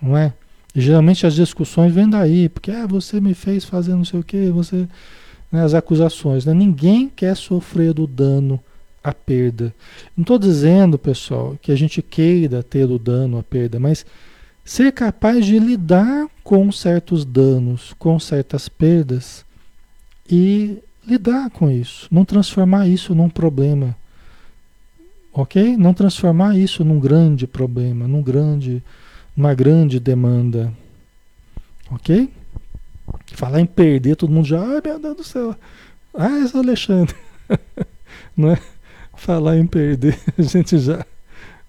[0.00, 0.34] Não é?
[0.74, 4.48] Geralmente as discussões vêm daí, porque ah, você me fez fazer não sei o que,
[4.50, 4.88] você.
[5.52, 6.44] Né, as acusações.
[6.44, 6.52] Né?
[6.52, 8.60] Ninguém quer sofrer o dano,
[9.02, 9.72] a perda.
[10.16, 14.04] Não estou dizendo, pessoal, que a gente queira ter o dano, a perda, mas
[14.64, 19.44] ser capaz de lidar com certos danos, com certas perdas
[20.28, 23.94] e lidar com isso, não transformar isso num problema.
[25.32, 25.76] OK?
[25.76, 28.82] Não transformar isso num grande problema, num grande
[29.36, 30.72] uma grande demanda.
[31.90, 32.30] OK?
[33.32, 35.56] Falar em perder, todo mundo já, ai meu Deus do céu.
[36.14, 37.14] Ah, esse Alexandre.
[38.36, 38.60] não é?
[39.16, 41.04] Falar em perder, a gente já,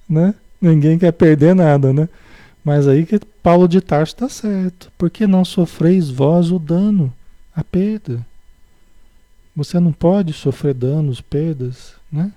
[0.07, 0.33] né?
[0.61, 2.09] Ninguém quer perder nada, né?
[2.63, 4.91] Mas aí que Paulo de Tarso está certo.
[4.97, 7.13] Por que não sofreis vós o dano,
[7.55, 8.25] a perda?
[9.55, 12.31] Você não pode sofrer danos, perdas, né?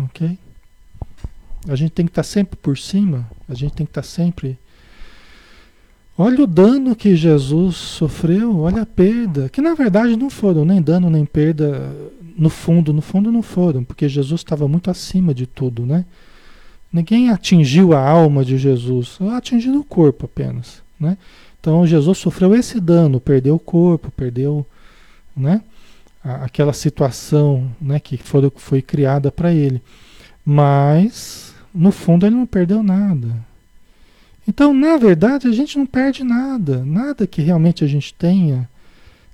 [0.00, 0.38] Ok?
[1.68, 4.06] A gente tem que estar tá sempre por cima, a gente tem que estar tá
[4.06, 4.58] sempre.
[6.16, 10.80] Olha o dano que Jesus sofreu, olha a perda, que na verdade não foram nem
[10.80, 11.92] dano nem perda
[12.36, 16.04] no fundo, no fundo não foram, porque Jesus estava muito acima de tudo, né?
[16.92, 21.18] Ninguém atingiu a alma de Jesus, atingiu o corpo apenas, né?
[21.60, 24.64] Então Jesus sofreu esse dano, perdeu o corpo, perdeu,
[25.36, 25.62] né?
[26.22, 29.82] Aquela situação, né, que foi, foi criada para ele.
[30.44, 33.28] Mas no fundo ele não perdeu nada.
[34.46, 38.68] Então, na verdade, a gente não perde nada, nada que realmente a gente tenha,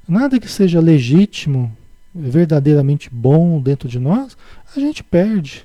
[0.09, 1.76] nada que seja legítimo,
[2.14, 4.37] verdadeiramente bom dentro de nós,
[4.74, 5.64] a gente perde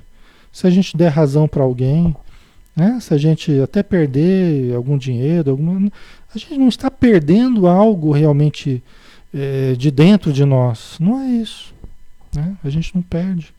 [0.52, 2.16] se a gente der razão para alguém,
[2.76, 2.98] né?
[3.00, 5.92] se a gente até perder algum dinheiro, alguma,
[6.34, 8.84] a gente não está perdendo algo realmente
[9.34, 10.98] é, de dentro de nós.
[11.00, 11.74] Não é isso.
[12.34, 12.56] Né?
[12.64, 13.54] A gente não perde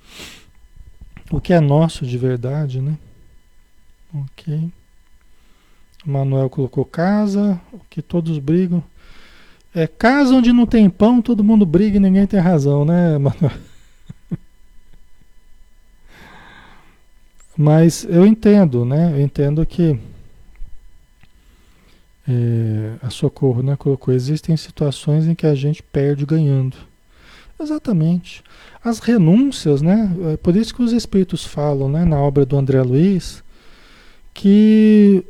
[1.30, 2.96] o que é nosso de verdade, né?
[4.14, 4.70] Ok.
[6.06, 7.60] O Manuel colocou casa,
[7.90, 8.82] que todos brigam.
[9.74, 13.52] É casa onde não tem pão, todo mundo briga e ninguém tem razão, né, Manuel?
[17.56, 19.12] Mas eu entendo, né?
[19.12, 19.98] Eu entendo que
[22.28, 26.76] é, a Socorro né, colocou, existem situações em que a gente perde ganhando.
[27.58, 28.42] Exatamente.
[28.84, 30.14] As renúncias, né?
[30.32, 33.42] É por isso que os espíritos falam, né, na obra do André Luiz,
[34.34, 35.24] que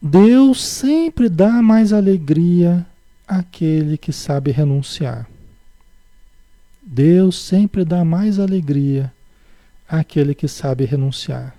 [0.00, 2.86] Deus sempre dá mais alegria
[3.26, 5.28] àquele que sabe renunciar.
[6.82, 9.12] Deus sempre dá mais alegria
[9.88, 11.54] àquele que sabe renunciar.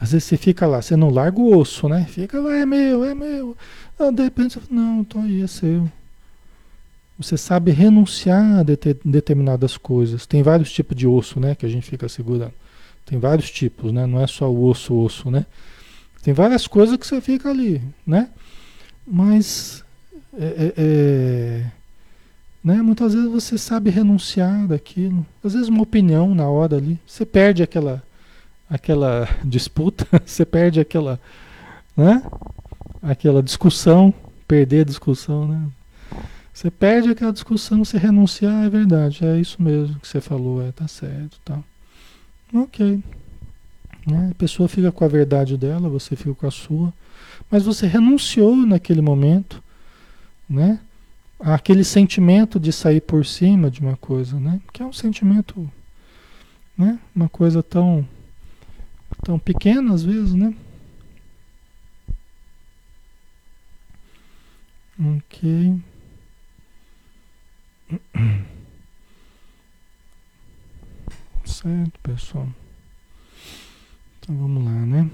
[0.00, 2.06] Às vezes você fica lá, você não larga o osso, né?
[2.08, 3.56] Fica lá, é meu, é meu.
[3.98, 5.90] Ah, de repente não, então aí é seu.
[7.18, 10.24] Você sabe renunciar a determinadas coisas.
[10.24, 11.54] Tem vários tipos de osso, né?
[11.54, 12.52] Que a gente fica segurando.
[13.04, 14.06] Tem vários tipos, né?
[14.06, 15.44] Não é só o osso, osso, né?
[16.22, 18.28] Tem várias coisas que você fica ali, né?
[19.06, 19.82] Mas
[20.38, 21.64] é, é, é,
[22.62, 22.82] né?
[22.82, 25.26] muitas vezes você sabe renunciar daquilo.
[25.42, 26.98] Às vezes uma opinião na hora ali.
[27.06, 28.02] Você perde aquela
[28.70, 31.18] aquela disputa, você perde aquela,
[31.96, 32.22] né?
[33.02, 34.12] Aquela discussão,
[34.46, 35.68] perder a discussão, né?
[36.58, 40.72] Você perde aquela discussão, você renunciar, é verdade, é isso mesmo que você falou, é,
[40.72, 41.56] tá certo, tá.
[42.52, 43.00] Ok.
[44.04, 44.30] Né?
[44.32, 46.92] A pessoa fica com a verdade dela, você fica com a sua,
[47.48, 49.62] mas você renunciou naquele momento,
[50.50, 50.80] né?
[51.38, 54.60] Aquele sentimento de sair por cima de uma coisa, né?
[54.72, 55.70] Que é um sentimento,
[56.76, 56.98] né?
[57.14, 58.04] Uma coisa tão
[59.22, 60.52] tão pequeno às vezes, né?
[65.00, 65.80] Ok.
[71.44, 72.48] Certo, pessoal.
[74.20, 75.10] Então vamos lá, né?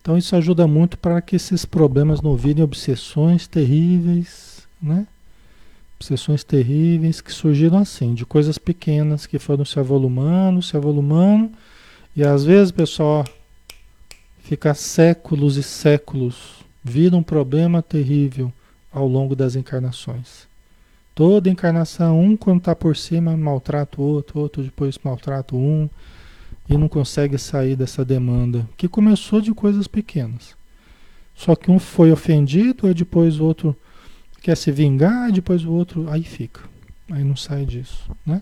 [0.00, 5.06] Então isso ajuda muito para que esses problemas não virem obsessões terríveis, né?
[5.96, 11.52] Obsessões terríveis que surgiram assim, de coisas pequenas que foram se avolumando, se avolumando
[12.16, 13.24] e às vezes, pessoal,
[14.40, 18.52] fica séculos e séculos, vira um problema terrível
[18.90, 20.47] ao longo das encarnações.
[21.18, 25.90] Toda encarnação, um quando está por cima maltrata o outro, outro depois maltrata um
[26.68, 30.54] e não consegue sair dessa demanda, que começou de coisas pequenas.
[31.34, 33.76] Só que um foi ofendido, aí depois o outro
[34.40, 36.60] quer se vingar, depois o outro, aí fica.
[37.10, 38.40] Aí não sai disso, né?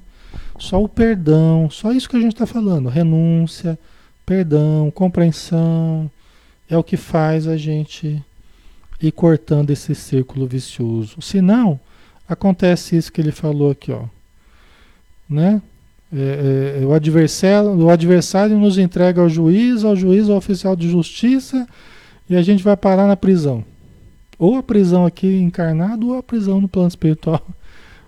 [0.59, 3.79] Só o perdão, só isso que a gente está falando, renúncia,
[4.27, 6.11] perdão, compreensão,
[6.69, 8.23] é o que faz a gente
[9.01, 11.23] ir cortando esse círculo vicioso.
[11.23, 11.81] Se não,
[12.29, 14.05] acontece isso que ele falou aqui, ó,
[15.29, 15.61] né?
[16.13, 20.89] É, é, o, adversário, o adversário nos entrega ao juiz, ao juiz, ao oficial de
[20.89, 21.67] justiça,
[22.31, 23.65] e a gente vai parar na prisão.
[24.39, 27.43] Ou a prisão aqui encarnado, ou a prisão no plano espiritual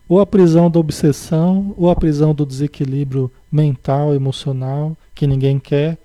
[0.08, 5.98] ou a prisão da obsessão, ou a prisão do desequilíbrio mental, emocional, que ninguém quer,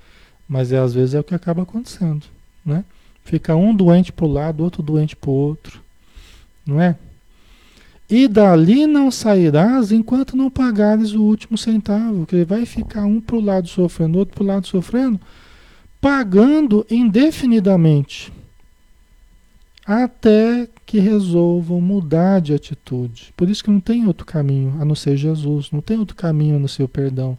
[0.48, 2.26] mas é, às vezes é o que acaba acontecendo,
[2.66, 2.84] né?
[3.24, 5.82] Fica um doente para o lado, outro doente para o outro,
[6.66, 6.98] não é?
[8.10, 13.36] E dali não sairás enquanto não pagares o último centavo, que vai ficar um para
[13.36, 15.20] o lado sofrendo, outro para o lado sofrendo,
[16.00, 18.32] pagando indefinidamente
[19.86, 23.34] até que resolvam mudar de atitude.
[23.36, 26.56] Por isso que não tem outro caminho a não ser Jesus, não tem outro caminho
[26.56, 27.38] a não ser o perdão,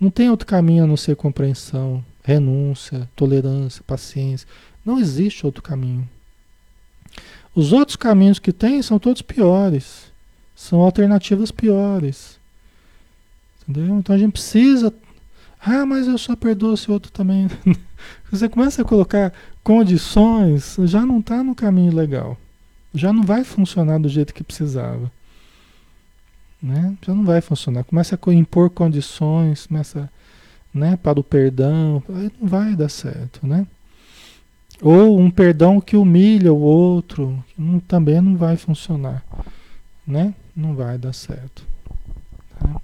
[0.00, 4.48] não tem outro caminho a não ser compreensão, renúncia, tolerância, paciência.
[4.84, 6.08] Não existe outro caminho.
[7.54, 10.12] Os outros caminhos que tem são todos piores,
[10.56, 12.38] são alternativas piores.
[13.62, 13.98] Entendeu?
[13.98, 14.92] Então a gente precisa.
[15.60, 17.48] Ah, mas eu só perdoo esse outro também.
[18.30, 19.32] Você começa a colocar
[19.62, 22.36] condições, já não está no caminho legal.
[22.92, 25.10] Já não vai funcionar do jeito que precisava.
[26.62, 26.96] Né?
[27.06, 27.84] Já não vai funcionar.
[27.84, 30.10] Começa a impor condições, começa
[30.72, 33.66] né, para o perdão, aí não vai dar certo, né?
[34.82, 39.24] Ou um perdão que humilha o outro, não, também não vai funcionar,
[40.06, 40.34] né?
[40.54, 41.66] Não vai dar certo.
[42.58, 42.80] Tá?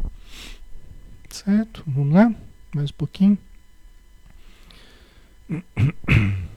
[1.29, 1.83] Certo?
[1.87, 2.35] Vamos lá?
[2.75, 3.39] Mais um pouquinho.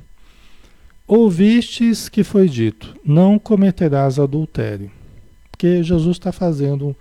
[1.08, 4.92] Ouvistes que foi dito: Não cometerás adultério.
[5.52, 6.96] Porque Jesus está fazendo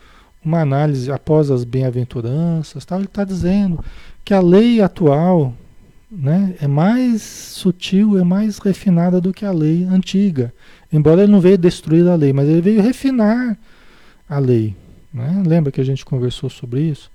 [0.45, 3.83] uma análise após as bem-aventuranças, ele está dizendo
[4.25, 5.55] que a lei atual
[6.15, 10.53] né, é mais sutil, é mais refinada do que a lei antiga.
[10.93, 13.57] Embora ele não veio destruir a lei, mas ele veio refinar
[14.29, 14.77] a lei.
[15.13, 15.43] Né?
[15.47, 17.11] Lembra que a gente conversou sobre isso?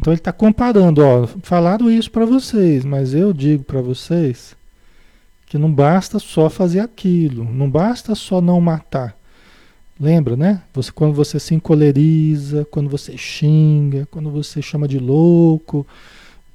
[0.00, 4.56] Então ele está comparando, ó, falaram isso para vocês, mas eu digo para vocês
[5.46, 9.16] Que não basta só fazer aquilo, não basta só não matar.
[9.98, 10.62] Lembra, né?
[10.72, 15.86] Você, quando você se encoleriza, quando você xinga, quando você chama de louco,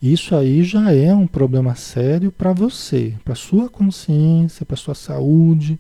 [0.02, 5.78] isso aí já é um problema sério para você, para sua consciência, para sua saúde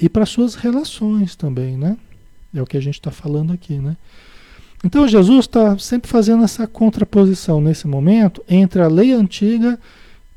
[0.00, 1.98] e para suas relações também, né?
[2.54, 3.96] É o que a gente está falando aqui, né?
[4.82, 9.78] Então Jesus está sempre fazendo essa contraposição nesse momento entre a lei antiga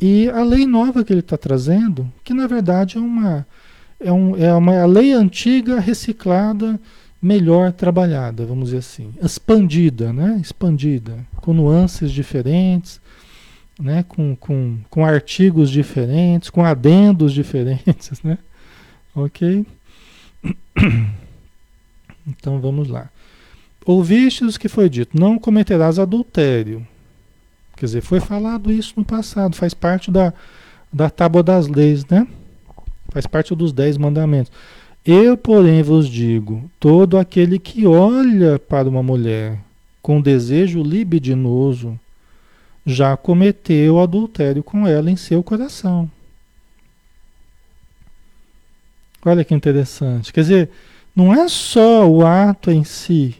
[0.01, 3.45] e a lei nova que ele está trazendo, que na verdade é uma
[3.99, 6.79] é, um, é uma lei antiga reciclada,
[7.21, 10.39] melhor trabalhada, vamos dizer assim, expandida, né?
[10.41, 13.01] Expandida, com nuances diferentes,
[13.79, 14.03] né?
[14.07, 18.37] Com, com, com artigos diferentes, com adendos diferentes, né?
[19.15, 19.65] Ok?
[22.27, 23.09] Então vamos lá.
[23.83, 26.85] Ouvistes o que foi dito: não cometerás adultério.
[27.75, 30.31] Quer dizer, foi falado isso no passado, faz parte da,
[30.93, 32.27] da tábua das leis, né?
[33.09, 34.51] Faz parte dos dez mandamentos.
[35.05, 39.59] Eu, porém, vos digo: todo aquele que olha para uma mulher
[40.01, 41.99] com desejo libidinoso
[42.85, 46.09] já cometeu adultério com ela em seu coração.
[49.25, 50.31] Olha que interessante.
[50.31, 50.69] Quer dizer,
[51.15, 53.35] não é só o ato em si.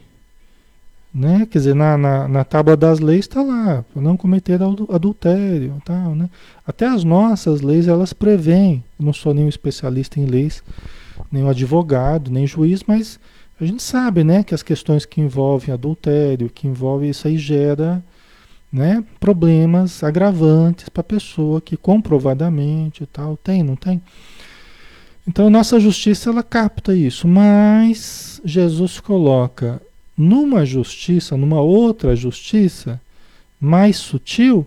[1.12, 1.46] Né?
[1.50, 5.80] Quer dizer, na, na, na tábua das leis está lá, não cometer adultério.
[5.84, 6.30] Tal, né?
[6.64, 8.84] Até as nossas leis, elas prevêem.
[8.98, 10.62] Eu não sou nenhum especialista em leis,
[11.30, 13.18] nenhum advogado, nem juiz, mas
[13.60, 18.02] a gente sabe né, que as questões que envolvem adultério, que envolvem isso aí gera
[18.72, 24.00] né, problemas agravantes para a pessoa que comprovadamente tal tem, não tem?
[25.26, 29.80] Então nossa justiça ela capta isso, mas Jesus coloca
[30.16, 33.00] numa justiça, numa outra justiça
[33.60, 34.66] mais sutil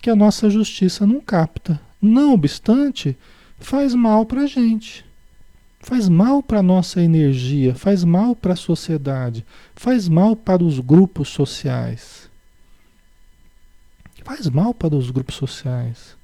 [0.00, 1.80] que a nossa justiça não capta.
[2.00, 3.16] Não obstante,
[3.58, 5.04] faz mal para a gente,
[5.84, 9.44] faz mal para a nossa energia, faz mal para a sociedade,
[9.76, 12.30] faz mal para os grupos sociais.
[14.24, 16.16] Faz mal para os grupos sociais.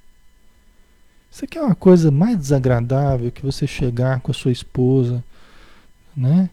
[1.30, 5.22] Isso aqui é uma coisa mais desagradável que você chegar com a sua esposa,
[6.16, 6.48] né?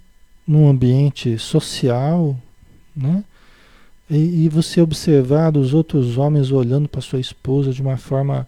[0.46, 2.38] num ambiente social,
[2.94, 3.24] né?
[4.10, 8.48] E, e você observar os outros homens olhando para sua esposa de uma forma,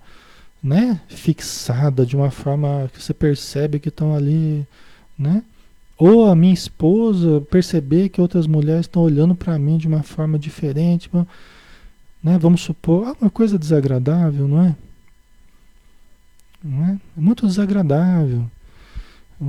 [0.61, 0.99] né?
[1.07, 4.67] Fixada, de uma forma que você percebe que estão ali,
[5.17, 5.43] né?
[5.97, 10.39] Ou a minha esposa perceber que outras mulheres estão olhando para mim de uma forma
[10.39, 11.09] diferente,
[12.23, 12.37] né?
[12.37, 14.75] Vamos supor, alguma coisa desagradável, não é?
[16.63, 16.99] Não é?
[17.17, 18.49] é muito desagradável.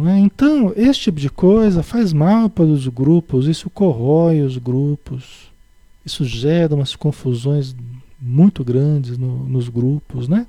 [0.06, 0.18] É?
[0.18, 5.50] Então, esse tipo de coisa faz mal para os grupos, isso corrói os grupos,
[6.06, 7.74] isso gera umas confusões
[8.20, 10.46] muito grandes no, nos grupos, né?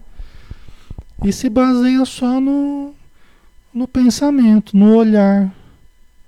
[1.24, 2.94] E se baseia só no,
[3.74, 5.54] no pensamento, no olhar,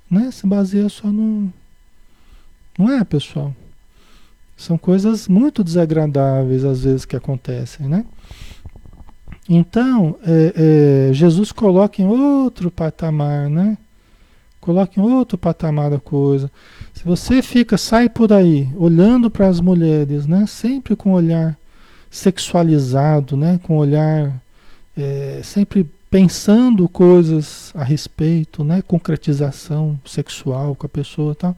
[0.10, 0.30] né?
[0.32, 1.52] Se baseia só no.
[2.78, 3.56] Não é, pessoal?
[4.56, 8.06] São coisas muito desagradáveis às vezes que acontecem, né?
[9.50, 13.78] Então, é, é, Jesus coloca em outro patamar, né?
[14.62, 16.50] Coloca em outro patamar da coisa.
[16.94, 20.46] Se você fica, sai por aí, olhando para as mulheres, né?
[20.48, 21.58] Sempre com olhar
[22.10, 23.60] sexualizado, né?
[23.64, 24.41] Com olhar
[24.98, 28.82] é, sempre pensando coisas a respeito, né?
[28.82, 31.56] Concretização sexual com a pessoa, tal.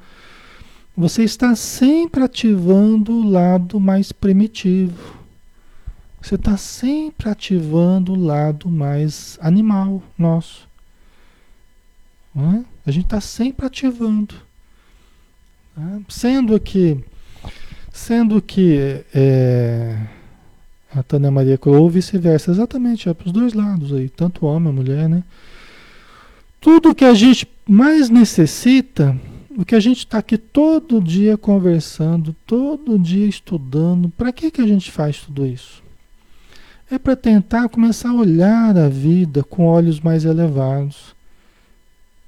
[0.98, 5.26] Você está sempre ativando o lado mais primitivo
[6.26, 10.68] você está sempre ativando o lado mais animal nosso.
[12.36, 12.64] É?
[12.84, 14.34] A gente está sempre ativando.
[15.76, 16.00] Tá?
[16.10, 17.00] Sendo que,
[17.94, 20.00] sendo que é,
[20.96, 24.72] a Tânia Maria colocou, ou vice-versa, exatamente, é para os dois lados aí, tanto homem,
[24.72, 25.24] mulher, né?
[26.60, 29.16] Tudo que a gente mais necessita,
[29.58, 34.62] o que a gente está aqui todo dia conversando, todo dia estudando, para que, que
[34.62, 35.86] a gente faz tudo isso?
[36.90, 41.16] é para tentar começar a olhar a vida com olhos mais elevados.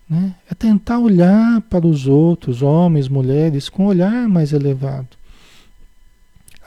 [0.09, 0.34] Né?
[0.49, 5.09] É tentar olhar para os outros, homens, mulheres, com um olhar mais elevado.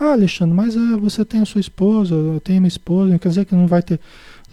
[0.00, 3.44] Ah, Alexandre, mas ah, você tem a sua esposa, eu tenho minha esposa, quer dizer
[3.44, 4.00] que não vai ter.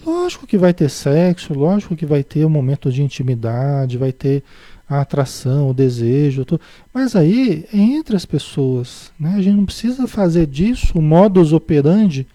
[0.06, 4.44] Lógico que vai ter sexo, lógico que vai ter um momento de intimidade, vai ter
[4.90, 6.60] a atração, o desejo, tudo.
[6.94, 9.10] mas aí é entre as pessoas.
[9.18, 9.36] Né?
[9.38, 12.28] A gente não precisa fazer disso o modus operandi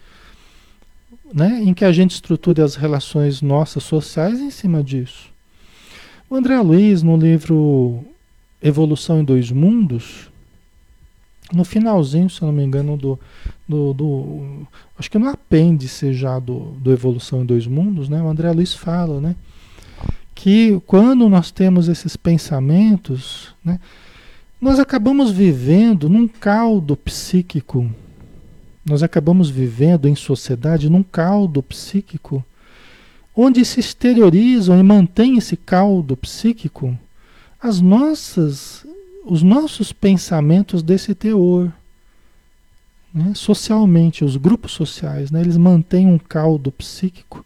[1.33, 5.31] né, em que a gente estruture as relações nossas sociais em cima disso.
[6.31, 8.03] O André Luiz, no livro
[8.63, 10.32] Evolução em Dois Mundos,
[11.53, 13.19] no finalzinho, se eu não me engano, do,
[13.69, 14.67] do, do
[14.99, 18.23] acho que no apêndice já do, do Evolução em Dois Mundos, né?
[18.23, 19.37] O André Luiz fala, né?
[20.35, 23.79] Que quando nós temos esses pensamentos, né?
[24.61, 27.91] Nós acabamos vivendo num caldo psíquico.
[28.85, 32.45] Nós acabamos vivendo em sociedade num caldo psíquico,
[33.35, 36.97] onde se exteriorizam e mantém esse caldo psíquico
[37.63, 38.85] as nossas
[39.25, 41.73] os nossos pensamentos desse teor.
[43.13, 43.33] Né?
[43.35, 45.41] Socialmente, os grupos sociais, né?
[45.41, 47.45] eles mantêm um caldo psíquico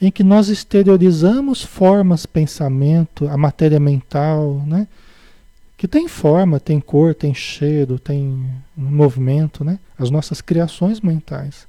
[0.00, 4.88] em que nós exteriorizamos formas, pensamento, a matéria mental, né?
[5.76, 8.44] que tem forma, tem cor, tem cheiro, tem
[8.76, 9.78] movimento, né?
[9.98, 11.66] as nossas criações mentais.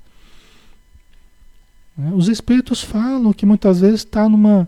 [1.97, 2.11] Né?
[2.13, 4.67] Os espíritos falam que muitas vezes está numa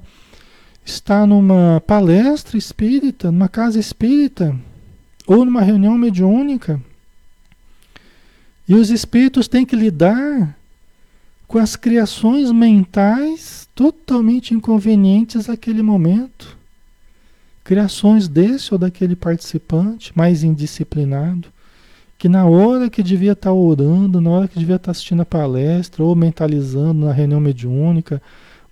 [0.86, 4.56] está numa palestra espírita, numa casa espírita,
[5.26, 6.80] ou numa reunião mediúnica,
[8.68, 10.58] e os espíritos têm que lidar
[11.48, 16.58] com as criações mentais totalmente inconvenientes naquele momento.
[17.64, 21.50] Criações desse ou daquele participante mais indisciplinado,
[22.18, 26.04] que na hora que devia estar orando, na hora que devia estar assistindo a palestra,
[26.04, 28.22] ou mentalizando na reunião mediúnica,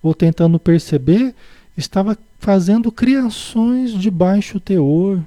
[0.02, 1.34] ou tentando perceber,
[1.76, 5.20] estava fazendo criações de baixo teor.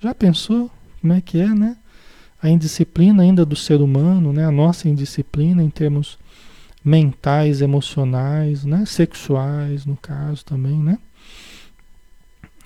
[0.00, 1.76] Já pensou como é que é, né?
[2.40, 4.44] A indisciplina ainda do ser humano, né?
[4.44, 6.18] A nossa indisciplina em termos
[6.84, 8.84] mentais, emocionais, né?
[8.86, 10.98] Sexuais, no caso também, né?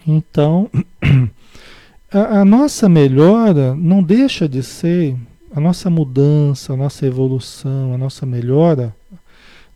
[0.06, 0.70] Então,
[2.12, 5.16] a, a nossa melhora não deixa de ser
[5.54, 8.94] a nossa mudança, a nossa evolução, a nossa melhora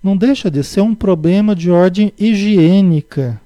[0.02, 3.40] não deixa de ser um problema de ordem higiênica.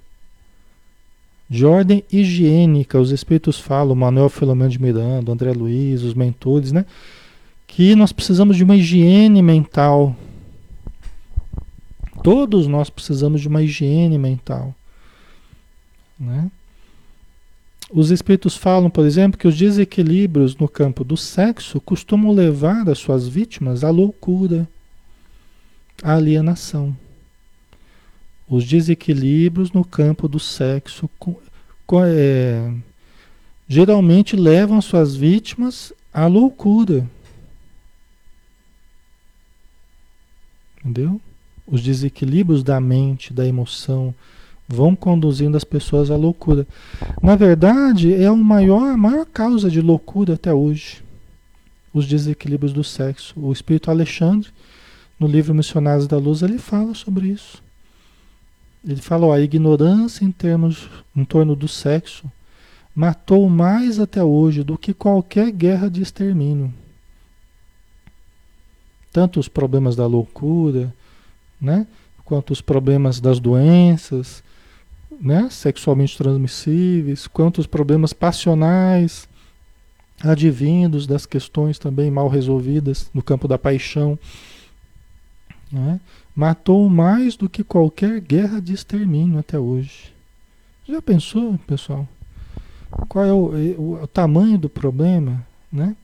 [1.49, 6.87] De ordem higiênica, os espíritos falam, Manuel Filomeno de Miranda, André Luiz, os mentores, né?
[7.67, 10.17] Que nós precisamos de uma higiene mental.
[12.23, 14.75] Todos nós precisamos de uma higiene mental.
[16.19, 16.51] Né?
[17.93, 22.99] Os espíritos falam, por exemplo, que os desequilíbrios no campo do sexo costumam levar as
[22.99, 24.67] suas vítimas à loucura
[26.03, 26.97] a alienação.
[28.49, 31.09] Os desequilíbrios no campo do sexo
[32.07, 32.73] é,
[33.67, 37.09] geralmente levam suas vítimas à loucura.
[40.79, 41.21] Entendeu?
[41.67, 44.15] Os desequilíbrios da mente, da emoção,
[44.69, 46.67] vão conduzindo as pessoas à loucura.
[47.23, 51.03] Na verdade, é a maior, a maior causa de loucura até hoje.
[51.93, 53.33] Os desequilíbrios do sexo.
[53.37, 54.51] O espírito Alexandre
[55.19, 57.63] no livro Missionários da Luz ele fala sobre isso.
[58.87, 62.31] Ele fala, a ignorância em termos em torno do sexo
[62.95, 66.73] matou mais até hoje do que qualquer guerra de extermínio.
[69.11, 70.93] Tanto os problemas da loucura,
[71.61, 71.87] né,
[72.25, 74.43] quanto os problemas das doenças,
[75.21, 79.29] né, sexualmente transmissíveis, quanto os problemas passionais
[80.23, 84.19] advindos das questões também mal resolvidas no campo da paixão
[85.75, 86.01] né?
[86.35, 90.13] matou mais do que qualquer guerra de extermínio até hoje.
[90.89, 92.09] Já pensou, pessoal?
[93.09, 95.45] Qual é o, o, o tamanho do problema?
[95.73, 95.97] Né?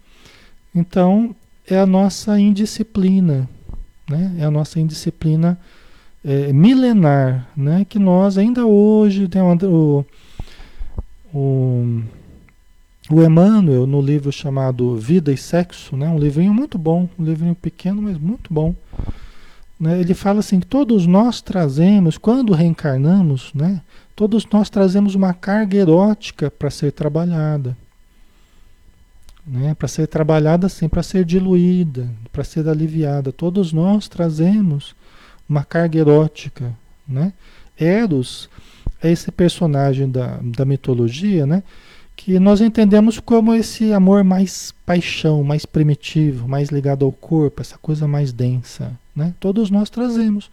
[0.74, 1.34] Então,
[1.66, 3.48] é a nossa indisciplina,
[4.08, 4.36] né?
[4.38, 5.58] é a nossa indisciplina
[6.24, 7.86] é, milenar, né?
[7.88, 10.04] que nós ainda hoje, tem o,
[11.32, 12.02] o,
[13.10, 16.08] o Emmanuel, no livro chamado Vida e Sexo, né?
[16.08, 18.74] um livrinho muito bom, um livrinho pequeno, mas muito bom,
[19.80, 23.80] né, ele fala assim que todos nós trazemos, quando reencarnamos, né,
[24.14, 27.74] todos nós trazemos uma carga erótica para ser trabalhada.
[29.46, 33.32] Né, para ser trabalhada assim, para ser diluída, para ser aliviada.
[33.32, 34.94] Todos nós trazemos
[35.48, 36.72] uma carga erótica.
[37.08, 37.32] Né?
[37.76, 38.50] Eros
[39.02, 41.62] é esse personagem da, da mitologia, né?
[42.14, 47.78] que nós entendemos como esse amor mais paixão, mais primitivo, mais ligado ao corpo, essa
[47.78, 48.92] coisa mais densa.
[49.20, 49.34] Né?
[49.38, 50.50] Todos nós trazemos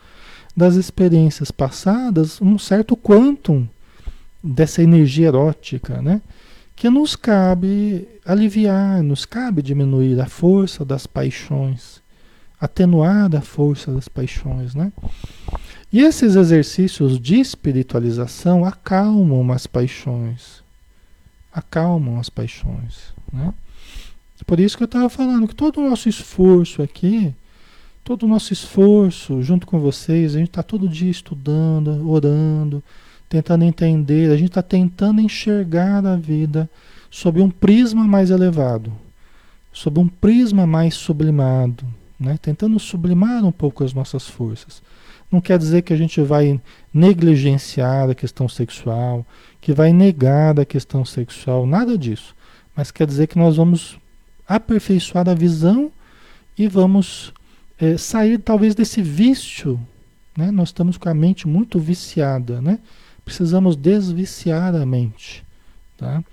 [0.56, 3.68] das experiências passadas um certo quantum
[4.44, 6.22] dessa energia erótica, né?
[6.76, 12.02] que nos cabe aliviar, nos cabe diminuir a força das paixões,
[12.60, 14.76] atenuar a força das paixões.
[14.76, 14.92] Né?
[15.92, 20.68] E esses exercícios de espiritualização acalmam as paixões
[21.58, 23.14] acalmam as paixões.
[23.34, 23.52] Né?
[24.46, 27.34] Por isso que eu estava falando que todo o nosso esforço aqui,
[28.08, 32.82] todo o nosso esforço junto com vocês, a gente está todo dia estudando, orando,
[33.28, 36.70] tentando entender, a gente está tentando enxergar a vida
[37.12, 38.94] sob um prisma mais elevado,
[39.74, 41.84] sob um prisma mais sublimado,
[42.18, 42.40] né?
[42.42, 44.82] tentando sublimar um pouco as nossas forças.
[45.30, 46.62] Não quer dizer que a gente vai
[46.94, 49.26] negligenciar a questão sexual,
[49.60, 52.34] que vai negar a questão sexual, nada disso.
[52.74, 54.00] Mas quer dizer que nós vamos
[54.48, 55.92] aperfeiçoar a visão
[56.58, 57.34] e vamos
[57.80, 59.80] é, sair talvez desse vício.
[60.36, 60.52] Né?
[60.52, 62.80] Nós estamos com a mente muito viciada, né?
[63.24, 65.44] Precisamos desviciar a mente.
[65.98, 66.24] Tá?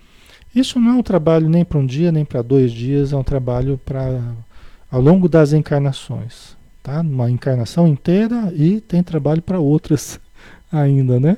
[0.54, 3.24] Isso não é um trabalho nem para um dia, nem para dois dias, é um
[3.24, 4.34] trabalho para
[4.90, 6.56] ao longo das encarnações.
[6.82, 7.00] Tá?
[7.00, 10.20] Uma encarnação inteira e tem trabalho para outras
[10.70, 11.36] ainda, né?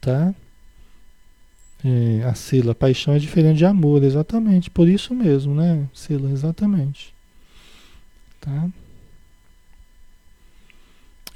[0.00, 0.34] Tá?
[1.84, 4.70] É, a Sila, paixão é diferente de amor, exatamente.
[4.70, 6.30] Por isso mesmo, né, Sila?
[6.30, 7.12] Exatamente.
[8.40, 8.68] Tá?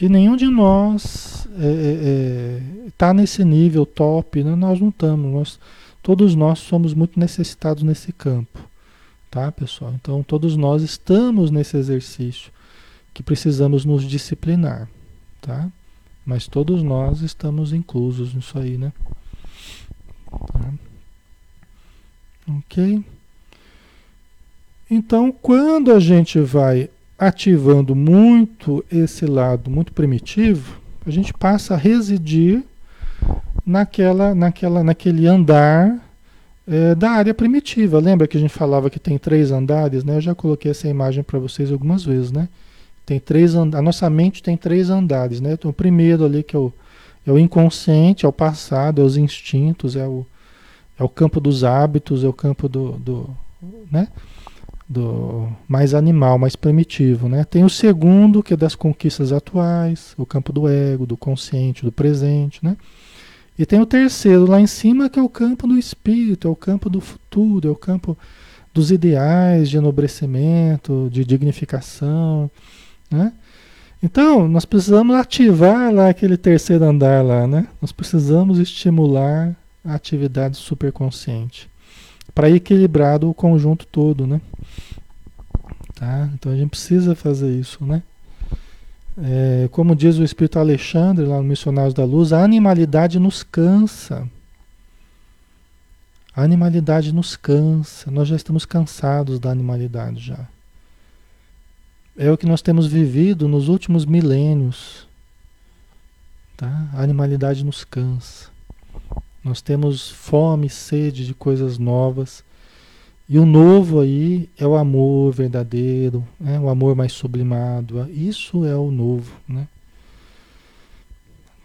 [0.01, 4.55] E nenhum de nós está é, é, é tá nesse nível top, né?
[4.55, 5.33] nós não estamos.
[5.33, 5.61] Nós,
[6.03, 8.59] todos nós somos muito necessitados nesse campo,
[9.31, 9.93] tá, pessoal?
[9.95, 12.53] Então, todos nós estamos nesse exercício
[13.13, 14.89] que precisamos nos disciplinar,
[15.41, 15.71] tá?
[16.27, 18.93] Mas todos nós estamos inclusos nisso aí, né?
[20.31, 20.73] Tá?
[22.49, 23.05] Ok?
[24.91, 26.91] Então, quando a gente vai
[27.27, 32.63] ativando muito esse lado muito primitivo, a gente passa a residir
[33.65, 35.99] naquela, naquela, naquele andar
[36.67, 37.99] é, da área primitiva.
[37.99, 40.17] Lembra que a gente falava que tem três andares, né?
[40.17, 42.49] Eu já coloquei essa imagem para vocês algumas vezes, né?
[43.05, 45.53] Tem três a nossa mente tem três andares, né?
[45.53, 46.73] Então, o primeiro ali que é o,
[47.27, 50.27] é o inconsciente, é o passado, é os instintos, é o,
[50.99, 53.31] é o campo dos hábitos, é o campo do, do
[53.91, 54.09] né?
[54.89, 57.45] Do mais animal, mais primitivo, né?
[57.45, 61.93] Tem o segundo, que é das conquistas atuais, o campo do ego, do consciente, do
[61.93, 62.77] presente, né?
[63.59, 66.57] E tem o terceiro lá em cima, que é o campo do espírito, é o
[66.57, 68.19] campo do futuro, é o campo
[68.75, 72.51] dos ideais de enobrecimento, de dignificação,
[73.11, 73.33] né?
[74.03, 77.69] Então, nós precisamos ativar lá aquele terceiro andar lá, né?
[77.81, 81.71] Nós precisamos estimular a atividade superconsciente
[82.35, 84.41] para equilibrar o conjunto todo, né?
[85.95, 86.29] Tá?
[86.35, 88.03] Então a gente precisa fazer isso, né?
[89.17, 94.29] É, como diz o Espírito Alexandre lá no Missionários da Luz, a animalidade nos cansa.
[96.35, 98.11] A animalidade nos cansa.
[98.11, 100.49] Nós já estamos cansados da animalidade já.
[102.17, 105.07] É o que nós temos vivido nos últimos milênios.
[106.57, 106.89] Tá?
[106.93, 108.49] A animalidade nos cansa.
[109.45, 112.43] Nós temos fome, sede de coisas novas.
[113.29, 116.61] E o novo aí é o amor verdadeiro, né?
[116.61, 118.07] o amor mais sublimado.
[118.11, 119.67] Isso é o novo, né?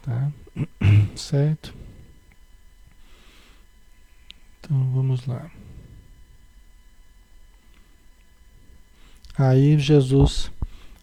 [0.02, 0.30] Tá?
[1.14, 1.74] Certo?
[4.60, 5.50] Então vamos lá.
[9.36, 10.50] Aí Jesus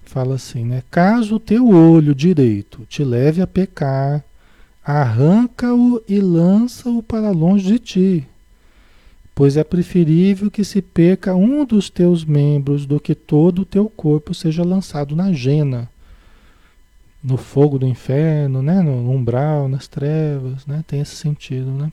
[0.04, 0.84] fala assim, né?
[0.90, 4.24] Caso o teu olho direito te leve a pecar,
[4.84, 8.28] arranca-o e lança-o para longe de ti,
[9.38, 13.88] pois é preferível que se perca um dos teus membros do que todo o teu
[13.88, 15.88] corpo seja lançado na jena,
[17.24, 18.82] no fogo do inferno, né?
[18.82, 20.84] no umbral, nas trevas, né?
[20.88, 21.70] tem esse sentido.
[21.70, 21.92] Né?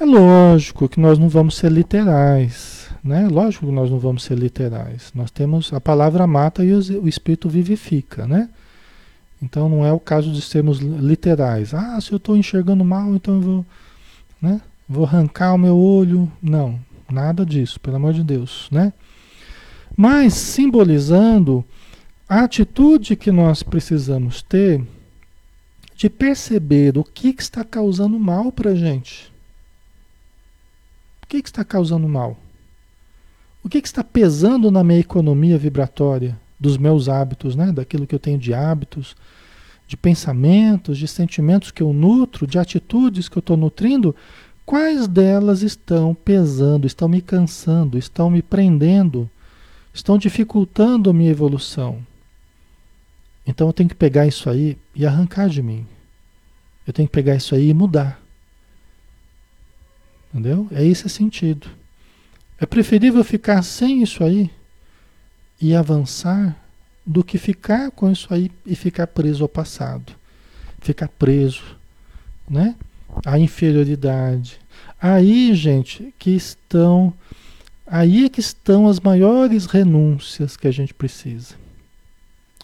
[0.00, 3.28] É lógico que nós não vamos ser literais, né?
[3.28, 5.12] Lógico que nós não vamos ser literais.
[5.14, 8.48] Nós temos a palavra mata e o espírito vivifica, né?
[9.40, 11.72] Então não é o caso de sermos literais.
[11.72, 13.66] Ah, se eu estou enxergando mal, então eu vou,
[14.42, 14.60] né?
[14.90, 16.30] Vou arrancar o meu olho.
[16.42, 16.80] Não,
[17.10, 18.92] nada disso, pelo amor de Deus, né?
[19.96, 21.64] Mas simbolizando
[22.28, 24.84] a atitude que nós precisamos ter
[25.94, 29.32] de perceber o que, que está causando mal para a gente.
[31.22, 32.36] O que, que está causando mal?
[33.62, 36.36] O que, que está pesando na minha economia vibratória?
[36.60, 37.72] dos meus hábitos, né?
[37.72, 39.16] daquilo que eu tenho de hábitos,
[39.88, 44.14] de pensamentos, de sentimentos que eu nutro, de atitudes que eu estou nutrindo,
[44.70, 49.28] quais delas estão pesando, estão me cansando, estão me prendendo,
[49.92, 52.06] estão dificultando a minha evolução?
[53.44, 55.84] Então eu tenho que pegar isso aí e arrancar de mim.
[56.86, 58.22] Eu tenho que pegar isso aí e mudar.
[60.32, 60.68] Entendeu?
[60.70, 61.68] É esse sentido.
[62.56, 64.48] É preferível ficar sem isso aí
[65.60, 66.56] e avançar
[67.04, 70.12] do que ficar com isso aí e ficar preso ao passado.
[70.80, 71.76] Ficar preso,
[72.48, 72.76] né?
[73.26, 74.59] A inferioridade.
[75.00, 77.14] Aí, gente, que estão
[77.86, 81.54] aí é que estão as maiores renúncias que a gente precisa.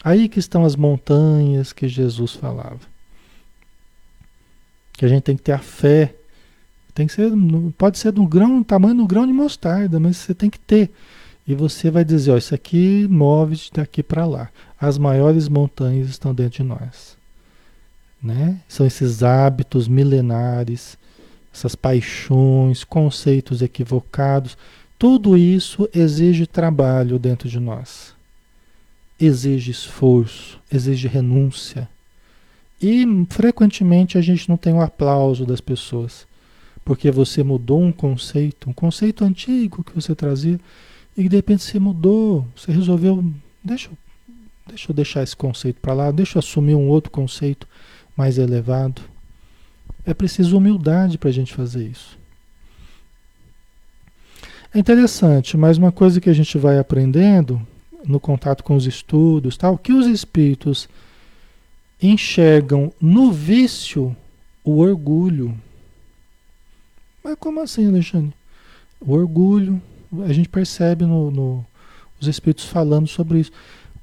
[0.03, 2.79] Aí que estão as montanhas que Jesus falava.
[4.93, 6.15] Que a gente tem que ter a fé,
[6.93, 7.31] Tem que ser,
[7.77, 10.91] pode ser no grão, tamanho do grão de mostarda, mas você tem que ter.
[11.47, 14.49] E você vai dizer, ó, isso aqui move daqui para lá.
[14.79, 17.17] As maiores montanhas estão dentro de nós.
[18.21, 18.59] Né?
[18.67, 20.97] São esses hábitos milenares,
[21.53, 24.57] essas paixões, conceitos equivocados.
[24.97, 28.15] Tudo isso exige trabalho dentro de nós.
[29.19, 31.89] Exige esforço, exige renúncia.
[32.81, 36.27] E frequentemente a gente não tem o aplauso das pessoas,
[36.85, 40.59] porque você mudou um conceito, um conceito antigo que você trazia,
[41.17, 43.25] e de repente você mudou, você resolveu,
[43.63, 43.89] deixa,
[44.67, 47.67] deixa eu deixar esse conceito para lá, deixa eu assumir um outro conceito
[48.15, 49.01] mais elevado.
[50.07, 52.17] É preciso humildade para a gente fazer isso.
[54.73, 57.61] É interessante, mas uma coisa que a gente vai aprendendo
[58.05, 60.87] no contato com os estudos, tal, que os espíritos
[62.01, 64.15] enxergam no vício
[64.63, 65.53] o orgulho.
[67.21, 68.33] Mas como assim, Alexandre?
[69.01, 69.81] O orgulho,
[70.25, 71.65] a gente percebe no, no,
[72.17, 73.51] os espíritos falando sobre isso.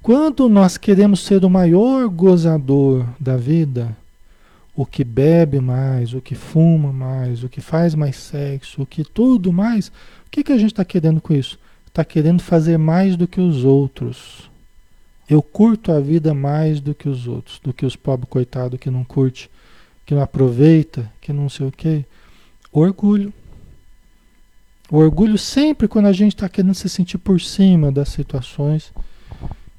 [0.02, 3.96] Quando nós queremos ser o maior gozador da vida,
[4.76, 9.04] o que bebe mais, o que fuma mais, o que faz mais sexo, o que
[9.04, 11.58] tudo mais, o que, que a gente está querendo com isso?
[11.86, 14.50] Está querendo fazer mais do que os outros.
[15.28, 18.90] Eu curto a vida mais do que os outros, do que os pobres coitados que
[18.90, 19.48] não curte,
[20.04, 22.04] que não aproveita, que não sei o quê.
[22.72, 23.32] Orgulho.
[24.90, 28.92] O orgulho sempre quando a gente está querendo se sentir por cima das situações,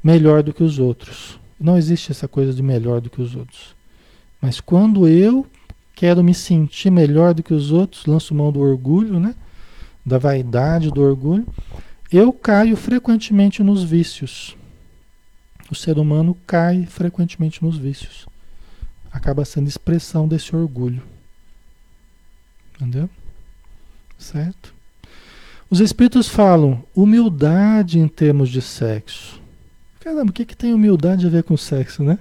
[0.01, 1.37] melhor do que os outros.
[1.59, 3.74] Não existe essa coisa de melhor do que os outros.
[4.45, 5.47] Mas quando eu
[5.95, 9.33] quero me sentir melhor do que os outros, lanço mão do orgulho, né?
[10.05, 11.47] Da vaidade, do orgulho,
[12.11, 14.55] eu caio frequentemente nos vícios.
[15.71, 18.27] O ser humano cai frequentemente nos vícios.
[19.11, 21.01] Acaba sendo expressão desse orgulho.
[22.75, 23.09] Entendeu?
[24.15, 24.75] Certo?
[25.71, 29.41] Os espíritos falam humildade em termos de sexo.
[30.01, 32.19] Caramba, o que, que tem humildade a ver com sexo, né?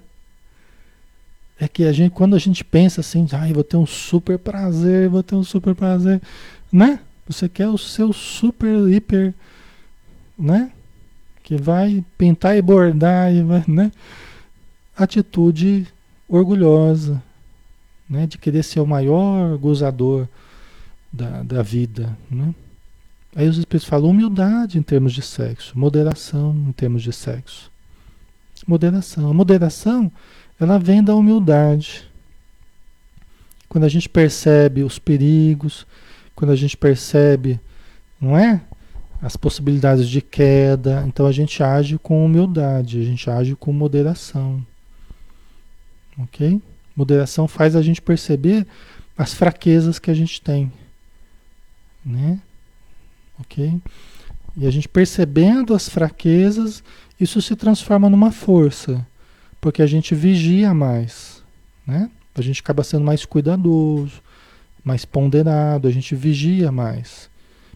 [1.59, 5.09] É que a gente, quando a gente pensa assim, ah, vou ter um super prazer,
[5.09, 6.21] vou ter um super prazer,
[6.73, 6.99] né?
[7.27, 9.33] Você quer o seu super, hiper,
[10.39, 10.73] né?
[11.43, 13.93] Que vai pintar e bordar, e vai, né?
[14.97, 15.87] Atitude
[16.29, 17.23] orgulhosa,
[18.11, 18.27] né?
[18.27, 20.29] De querer ser o maior gozador
[21.13, 22.53] da, da vida, né?
[23.37, 27.71] Aí os espíritos falam humildade em termos de sexo, moderação em termos de sexo.
[28.67, 29.29] Moderação.
[29.29, 30.11] A moderação
[30.59, 32.09] ela vem da humildade.
[33.69, 35.87] Quando a gente percebe os perigos,
[36.35, 37.61] quando a gente percebe,
[38.21, 38.61] não é?
[39.21, 44.65] As possibilidades de queda, então a gente age com humildade, a gente age com moderação.
[46.19, 46.61] Ok?
[46.95, 48.67] Moderação faz a gente perceber
[49.17, 50.73] as fraquezas que a gente tem.
[52.05, 52.39] Né?
[53.41, 53.81] Ok?
[54.57, 56.85] E a gente percebendo as fraquezas,
[57.19, 59.05] isso se transforma numa força
[59.65, 61.43] porque a gente vigia mais,
[61.87, 62.11] né?
[62.35, 64.21] A gente acaba sendo mais cuidadoso,
[64.85, 67.31] mais ponderado, a gente vigia mais.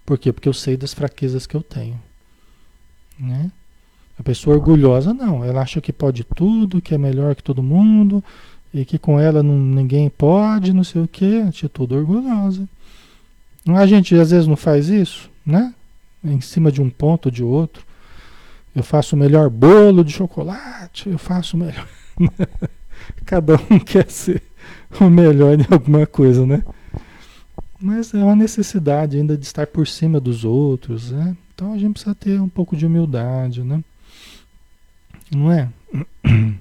[0.05, 0.31] Por quê?
[0.31, 1.99] Porque eu sei das fraquezas que eu tenho,
[3.19, 3.51] né?
[4.19, 8.23] A pessoa orgulhosa não, ela acha que pode tudo, que é melhor que todo mundo
[8.75, 12.69] e que com ela não, ninguém pode, não sei o que, atitude orgulhosa.
[13.67, 15.73] A gente às vezes não faz isso, né?
[16.23, 17.88] Em cima de um ponto ou de outro.
[18.75, 21.89] Eu faço o melhor bolo de chocolate, eu faço o melhor.
[23.25, 24.43] Cada um quer ser
[25.01, 26.63] o melhor em alguma coisa, né?
[27.81, 31.37] Mas é uma necessidade ainda de estar por cima dos outros, né?
[31.55, 33.83] Então a gente precisa ter um pouco de humildade, né?
[35.35, 35.69] Não é?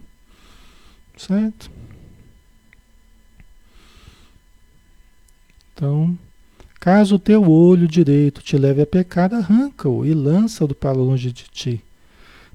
[1.18, 1.72] Certo?
[5.74, 6.18] Então,
[6.80, 11.44] caso o teu olho direito te leve a pecar, arranca-o e lança-o para longe de
[11.46, 11.84] ti.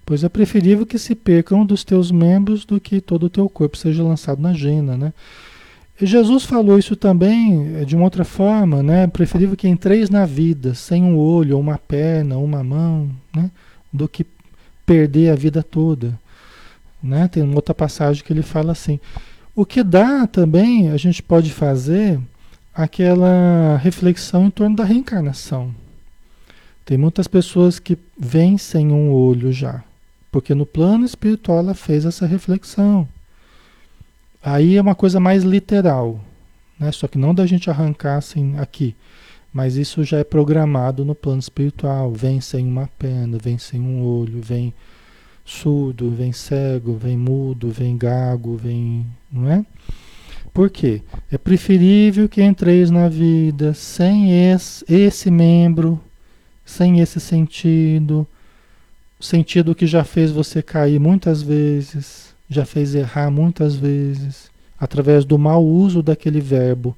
[0.05, 3.49] Pois é preferível que se perca um dos teus membros do que todo o teu
[3.49, 5.13] corpo seja lançado na gena, né?
[6.01, 9.07] E Jesus falou isso também eh, de uma outra forma, né?
[9.07, 13.51] Preferível que entreis na vida sem um olho, uma perna, uma mão, né?
[13.93, 14.27] Do que
[14.85, 16.19] perder a vida toda,
[17.01, 17.29] né?
[17.29, 18.99] Tem uma outra passagem que ele fala assim.
[19.55, 22.19] O que dá também, a gente pode fazer
[22.75, 25.75] aquela reflexão em torno da reencarnação.
[26.85, 29.85] Tem muitas pessoas que vêm sem um olho já,
[30.33, 33.07] porque no plano espiritual ela fez essa reflexão.
[34.43, 36.19] Aí é uma coisa mais literal,
[36.81, 36.91] né?
[36.91, 38.97] Só que não da gente arrancar assim aqui.
[39.53, 42.11] Mas isso já é programado no plano espiritual.
[42.11, 44.73] Vem sem uma perna, vem sem um olho, vem
[45.45, 49.07] surdo, vem cego, vem mudo, vem gago, vem.
[49.31, 49.67] Não é?
[50.55, 51.03] Por quê?
[51.31, 56.01] É preferível que entreis na vida sem esse, esse membro,
[56.65, 58.27] sem esse sentido,
[59.23, 65.39] sentido que já fez você cair muitas vezes, já fez errar muitas vezes, através do
[65.39, 66.97] mau uso daquele verbo,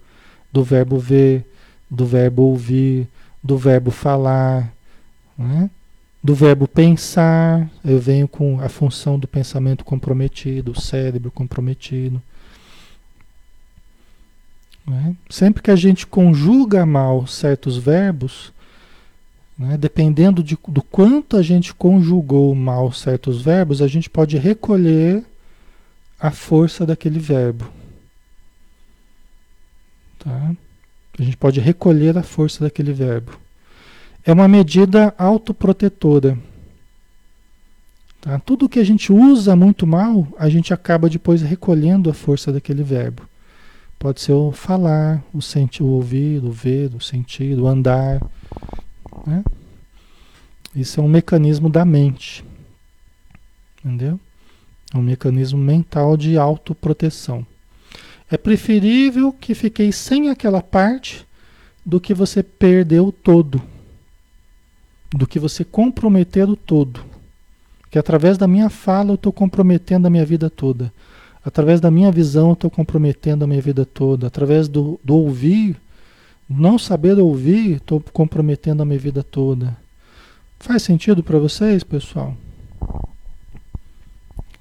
[0.52, 1.44] do verbo ver,
[1.90, 3.06] do verbo ouvir,
[3.42, 4.72] do verbo falar,
[5.36, 5.68] né?
[6.22, 7.68] do verbo pensar.
[7.84, 12.22] Eu venho com a função do pensamento comprometido, o cérebro comprometido.
[14.86, 15.14] Né?
[15.28, 18.53] Sempre que a gente conjuga mal certos verbos,
[19.56, 25.24] né, dependendo de, do quanto a gente conjugou mal certos verbos, a gente pode recolher
[26.18, 27.66] a força daquele verbo.
[30.18, 30.54] Tá?
[31.18, 33.38] A gente pode recolher a força daquele verbo.
[34.24, 36.36] É uma medida autoprotetora.
[38.20, 38.38] Tá?
[38.38, 42.82] Tudo que a gente usa muito mal, a gente acaba depois recolhendo a força daquele
[42.82, 43.22] verbo.
[43.98, 48.20] Pode ser o falar, o sentir, o ouvir, o ver, o sentir, o andar.
[49.26, 49.44] Né?
[50.74, 52.44] Isso é um mecanismo da mente.
[53.78, 54.18] Entendeu?
[54.92, 57.46] É um mecanismo mental de autoproteção.
[58.30, 61.26] É preferível que fiquei sem aquela parte
[61.84, 63.62] do que você perdeu todo.
[65.14, 67.04] Do que você comprometer o todo.
[67.90, 70.92] Que através da minha fala eu estou comprometendo a minha vida toda.
[71.44, 74.26] Através da minha visão eu estou comprometendo a minha vida toda.
[74.26, 75.76] Através do, do ouvir,
[76.48, 79.76] não saber ouvir, estou comprometendo a minha vida toda.
[80.58, 82.36] Faz sentido para vocês, pessoal?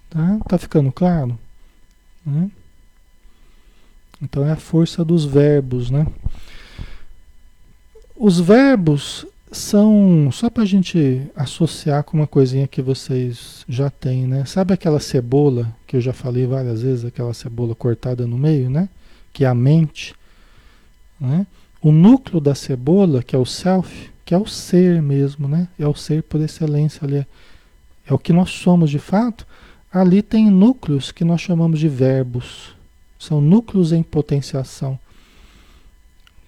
[0.09, 0.39] Tá?
[0.47, 1.38] Tá ficando claro?
[2.25, 2.49] Né?
[4.21, 6.07] Então é a força dos verbos, né?
[8.15, 14.25] Os verbos são, só para a gente associar com uma coisinha que vocês já têm,
[14.25, 14.45] né?
[14.45, 18.88] Sabe aquela cebola que eu já falei várias vezes, aquela cebola cortada no meio, né?
[19.31, 20.15] Que é a mente,
[21.19, 21.45] né?
[21.84, 25.67] O núcleo da cebola, que é o self, que é o ser mesmo, né?
[25.77, 27.27] É o ser por excelência ali, é,
[28.07, 29.45] é o que nós somos de fato.
[29.91, 32.73] Ali tem núcleos que nós chamamos de verbos,
[33.19, 34.97] são núcleos em potenciação.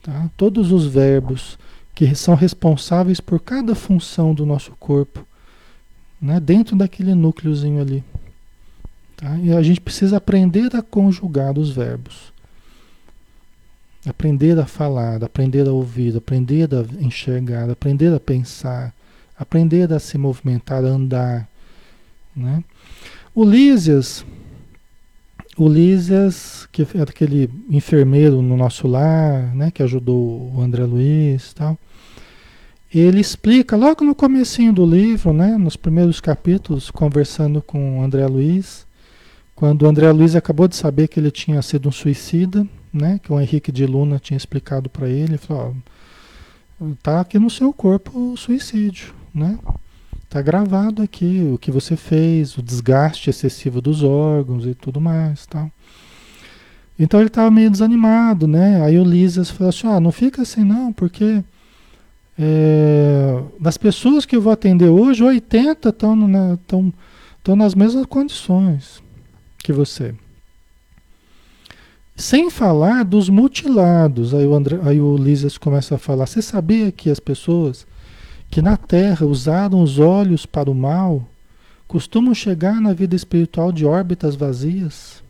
[0.02, 0.30] Tá?
[0.38, 1.58] Todos os verbos
[1.94, 5.26] que são responsáveis por cada função do nosso corpo,
[6.22, 6.40] né?
[6.40, 8.04] dentro daquele núcleozinho ali.
[9.18, 9.38] Tá?
[9.38, 12.34] E a gente precisa aprender a conjugar os verbos.
[14.06, 18.94] Aprender a falar, aprender a ouvir, aprender a enxergar, aprender a pensar,
[19.38, 21.48] aprender a se movimentar, a andar.
[22.36, 22.64] Né?
[23.34, 24.24] O Lísias,
[25.58, 31.52] o Lísias, que é aquele enfermeiro no nosso lar, né, que ajudou o André Luiz
[31.52, 31.78] e tal,
[32.94, 38.26] ele explica logo no comecinho do livro, né, nos primeiros capítulos, conversando com o André
[38.28, 38.86] Luiz,
[39.56, 43.32] quando o André Luiz acabou de saber que ele tinha sido um suicida, né, que
[43.32, 45.76] o Henrique de Luna tinha explicado para ele, falou,
[46.82, 49.58] ó, tá aqui no seu corpo o suicídio, né?
[50.24, 55.46] Está gravado aqui o que você fez, o desgaste excessivo dos órgãos e tudo mais,
[55.46, 55.72] tal.
[56.98, 58.82] Então ele estava meio desanimado, né?
[58.84, 61.44] Aí o Lisas falou assim: ah, não fica assim não, porque
[62.38, 66.58] é, das pessoas que eu vou atender hoje, 80 estão na,
[67.56, 69.02] nas mesmas condições
[69.60, 70.14] que você.
[72.16, 74.34] Sem falar dos mutilados.
[74.34, 75.18] Aí o, André, aí o
[75.60, 77.86] começa a falar: você sabia que as pessoas
[78.50, 81.28] que na Terra usaram os olhos para o mal,
[81.88, 85.22] costumam chegar na vida espiritual de órbitas vazias?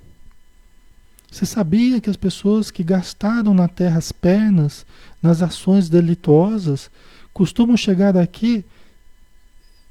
[1.31, 4.85] Você sabia que as pessoas que gastaram na Terra as pernas
[5.21, 6.89] nas ações delituosas
[7.33, 8.63] costumam chegar aqui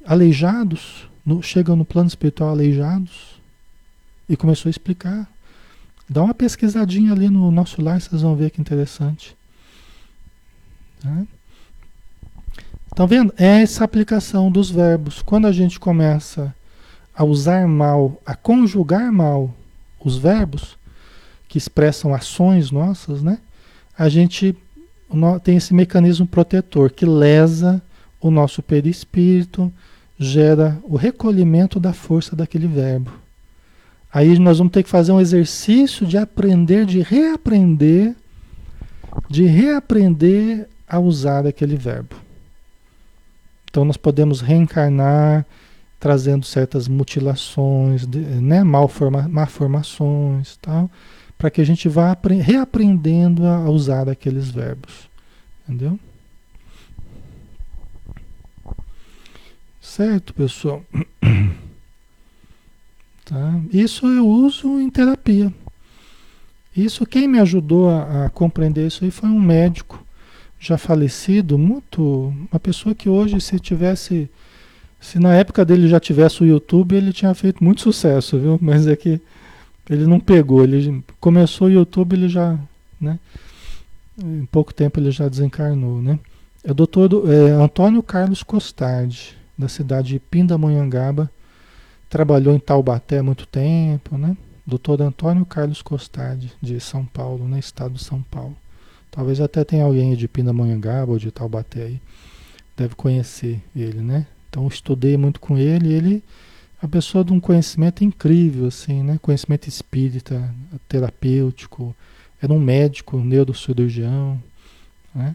[0.06, 3.34] aleijados, no, chegam no plano espiritual aleijados?
[4.28, 5.33] E começou a explicar.
[6.14, 9.36] Dá uma pesquisadinha ali no nosso lar, vocês vão ver que interessante.
[11.02, 11.24] Tá?
[12.86, 13.34] Estão vendo?
[13.36, 15.22] É essa aplicação dos verbos.
[15.22, 16.54] Quando a gente começa
[17.12, 19.52] a usar mal, a conjugar mal
[20.04, 20.78] os verbos,
[21.48, 23.40] que expressam ações nossas, né?
[23.98, 24.56] A gente
[25.42, 27.82] tem esse mecanismo protetor que lesa
[28.20, 29.72] o nosso perispírito,
[30.16, 33.23] gera o recolhimento da força daquele verbo.
[34.14, 38.14] Aí nós vamos ter que fazer um exercício de aprender, de reaprender,
[39.28, 42.14] de reaprender a usar aquele verbo.
[43.68, 45.44] Então nós podemos reencarnar
[45.98, 50.88] trazendo certas mutilações, né, malforma, malformações, tal,
[51.36, 55.10] para que a gente vá reaprendendo a usar aqueles verbos,
[55.66, 55.98] entendeu?
[59.80, 60.84] Certo, pessoal?
[63.24, 63.60] Tá?
[63.72, 65.52] Isso eu uso em terapia.
[66.76, 70.04] Isso, quem me ajudou a, a compreender isso aí foi um médico
[70.58, 72.32] já falecido, muito.
[72.50, 74.28] Uma pessoa que hoje, se tivesse.
[75.00, 78.58] Se na época dele já tivesse o YouTube, ele tinha feito muito sucesso, viu?
[78.62, 79.20] Mas é que
[79.88, 80.64] ele não pegou.
[80.64, 82.58] Ele começou o YouTube, ele já.
[83.00, 83.18] Né?
[84.22, 86.18] Em pouco tempo ele já desencarnou, né?
[86.62, 91.30] É o doutor é, Antônio Carlos Costardi, da cidade de Pindamonhangaba.
[92.14, 94.36] Trabalhou em Taubaté há muito tempo, né?
[94.64, 97.58] Doutor Antônio Carlos Costardi, de São Paulo, né?
[97.58, 98.56] Estado de São Paulo.
[99.10, 102.00] Talvez até tenha alguém de Pindamonhangaba ou de Taubaté aí.
[102.76, 104.28] Deve conhecer ele, né?
[104.48, 106.22] Então estudei muito com ele ele
[106.80, 109.18] é uma pessoa de um conhecimento incrível, assim, né?
[109.20, 110.54] Conhecimento espírita,
[110.88, 111.96] terapêutico.
[112.40, 114.40] Era um médico, um neurocirurgião,
[115.12, 115.34] né?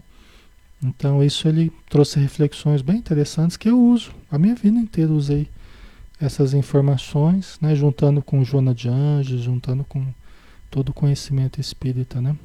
[0.82, 4.12] Então isso ele trouxe reflexões bem interessantes que eu uso.
[4.30, 5.46] A minha vida inteira usei
[6.20, 7.74] essas informações, né?
[7.74, 10.06] Juntando com Joana de Anjos, juntando com
[10.70, 12.36] todo o conhecimento espírita, né?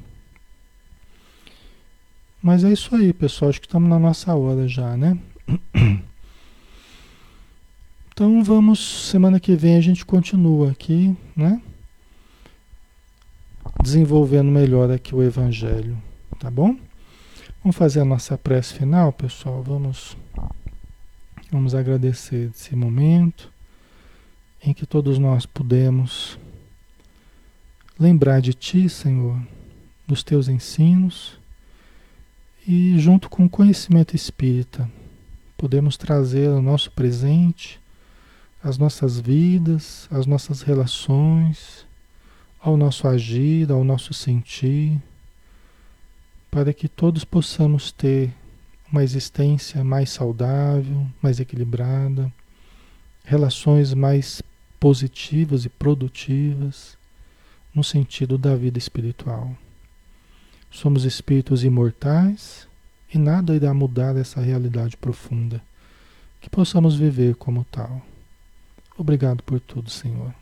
[2.42, 3.50] Mas é isso aí, pessoal.
[3.50, 5.18] Acho que estamos na nossa hora já, né?
[8.18, 11.60] Então vamos, semana que vem a gente continua aqui, né?
[13.82, 16.02] Desenvolvendo melhor aqui o Evangelho,
[16.38, 16.74] tá bom?
[17.62, 19.62] Vamos fazer a nossa prece final, pessoal.
[19.62, 20.16] Vamos,
[21.52, 23.52] vamos agradecer esse momento
[24.66, 26.36] em que todos nós pudemos
[27.96, 29.40] lembrar de Ti, Senhor,
[30.08, 31.38] dos Teus ensinos
[32.66, 34.90] e junto com o conhecimento espírita,
[35.56, 37.80] podemos trazer ao nosso presente,
[38.60, 41.86] as nossas vidas, as nossas relações,
[42.60, 45.00] ao nosso agir, ao nosso sentir,
[46.50, 48.34] para que todos possamos ter
[48.90, 52.32] uma existência mais saudável, mais equilibrada,
[53.24, 54.42] relações mais
[54.78, 56.96] positivas e produtivas
[57.74, 59.56] no sentido da vida espiritual.
[60.70, 62.66] Somos espíritos imortais
[63.12, 65.62] e nada irá mudar essa realidade profunda.
[66.40, 68.02] Que possamos viver como tal.
[68.96, 70.34] Obrigado por tudo, Senhor.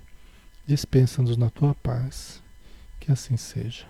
[0.66, 2.43] Dispensa-nos na tua paz.
[3.01, 3.87] Que assim seja.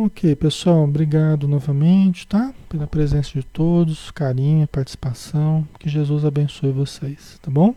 [0.00, 2.54] Ok, pessoal, obrigado novamente, tá?
[2.68, 5.66] Pela presença de todos, carinho, participação.
[5.76, 7.74] Que Jesus abençoe vocês, tá bom?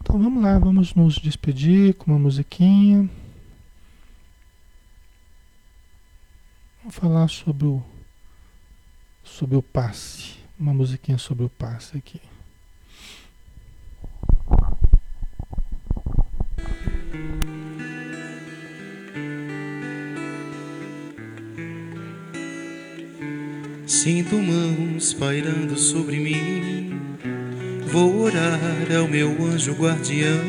[0.00, 3.10] Então vamos lá, vamos nos despedir com uma musiquinha.
[6.78, 7.82] Vamos falar sobre o,
[9.24, 10.36] sobre o passe.
[10.56, 12.20] Uma musiquinha sobre o passe aqui.
[24.04, 26.92] Sinto mãos pairando sobre mim.
[27.86, 30.44] Vou orar ao meu anjo guardião,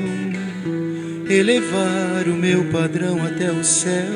[1.29, 4.11] elevar o meu padrão até o céu,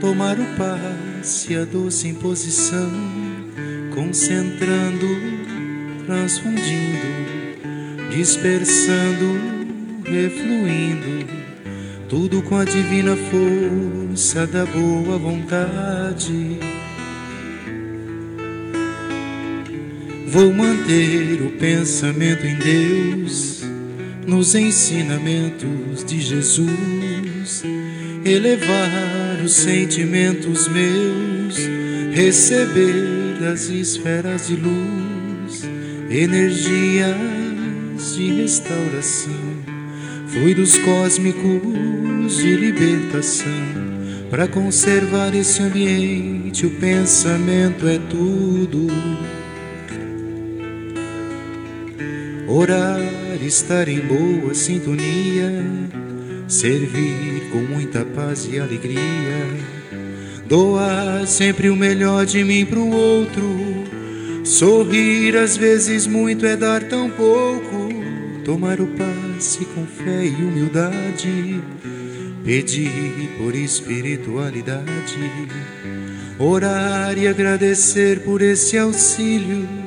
[0.00, 2.90] tomar o passe se a doce imposição,
[3.94, 5.06] concentrando,
[6.06, 7.06] transfundindo,
[8.10, 9.38] dispersando,
[10.06, 11.26] refluindo,
[12.08, 16.77] tudo com a divina força da boa vontade.
[20.30, 23.64] Vou manter o pensamento em Deus,
[24.26, 27.64] nos ensinamentos de Jesus,
[28.22, 31.56] elevar os sentimentos meus,
[32.12, 35.66] receber das esferas de luz,
[36.10, 37.16] energias
[38.14, 39.32] de restauração,
[40.26, 43.78] fluidos cósmicos de libertação.
[44.28, 48.88] Para conservar esse ambiente, o pensamento é tudo.
[52.48, 53.00] Orar,
[53.42, 55.88] estar em boa sintonia
[56.48, 59.46] servir com muita paz e alegria,
[60.46, 63.44] doar sempre o melhor de mim para o outro,
[64.44, 67.90] sorrir às vezes muito é dar tão pouco,
[68.44, 71.62] tomar o passe com fé e humildade,
[72.42, 75.18] pedir por espiritualidade,
[76.38, 79.77] orar e agradecer por esse auxílio.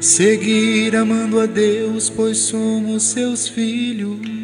[0.00, 4.37] Seguir amando a Deus, pois somos seus filhos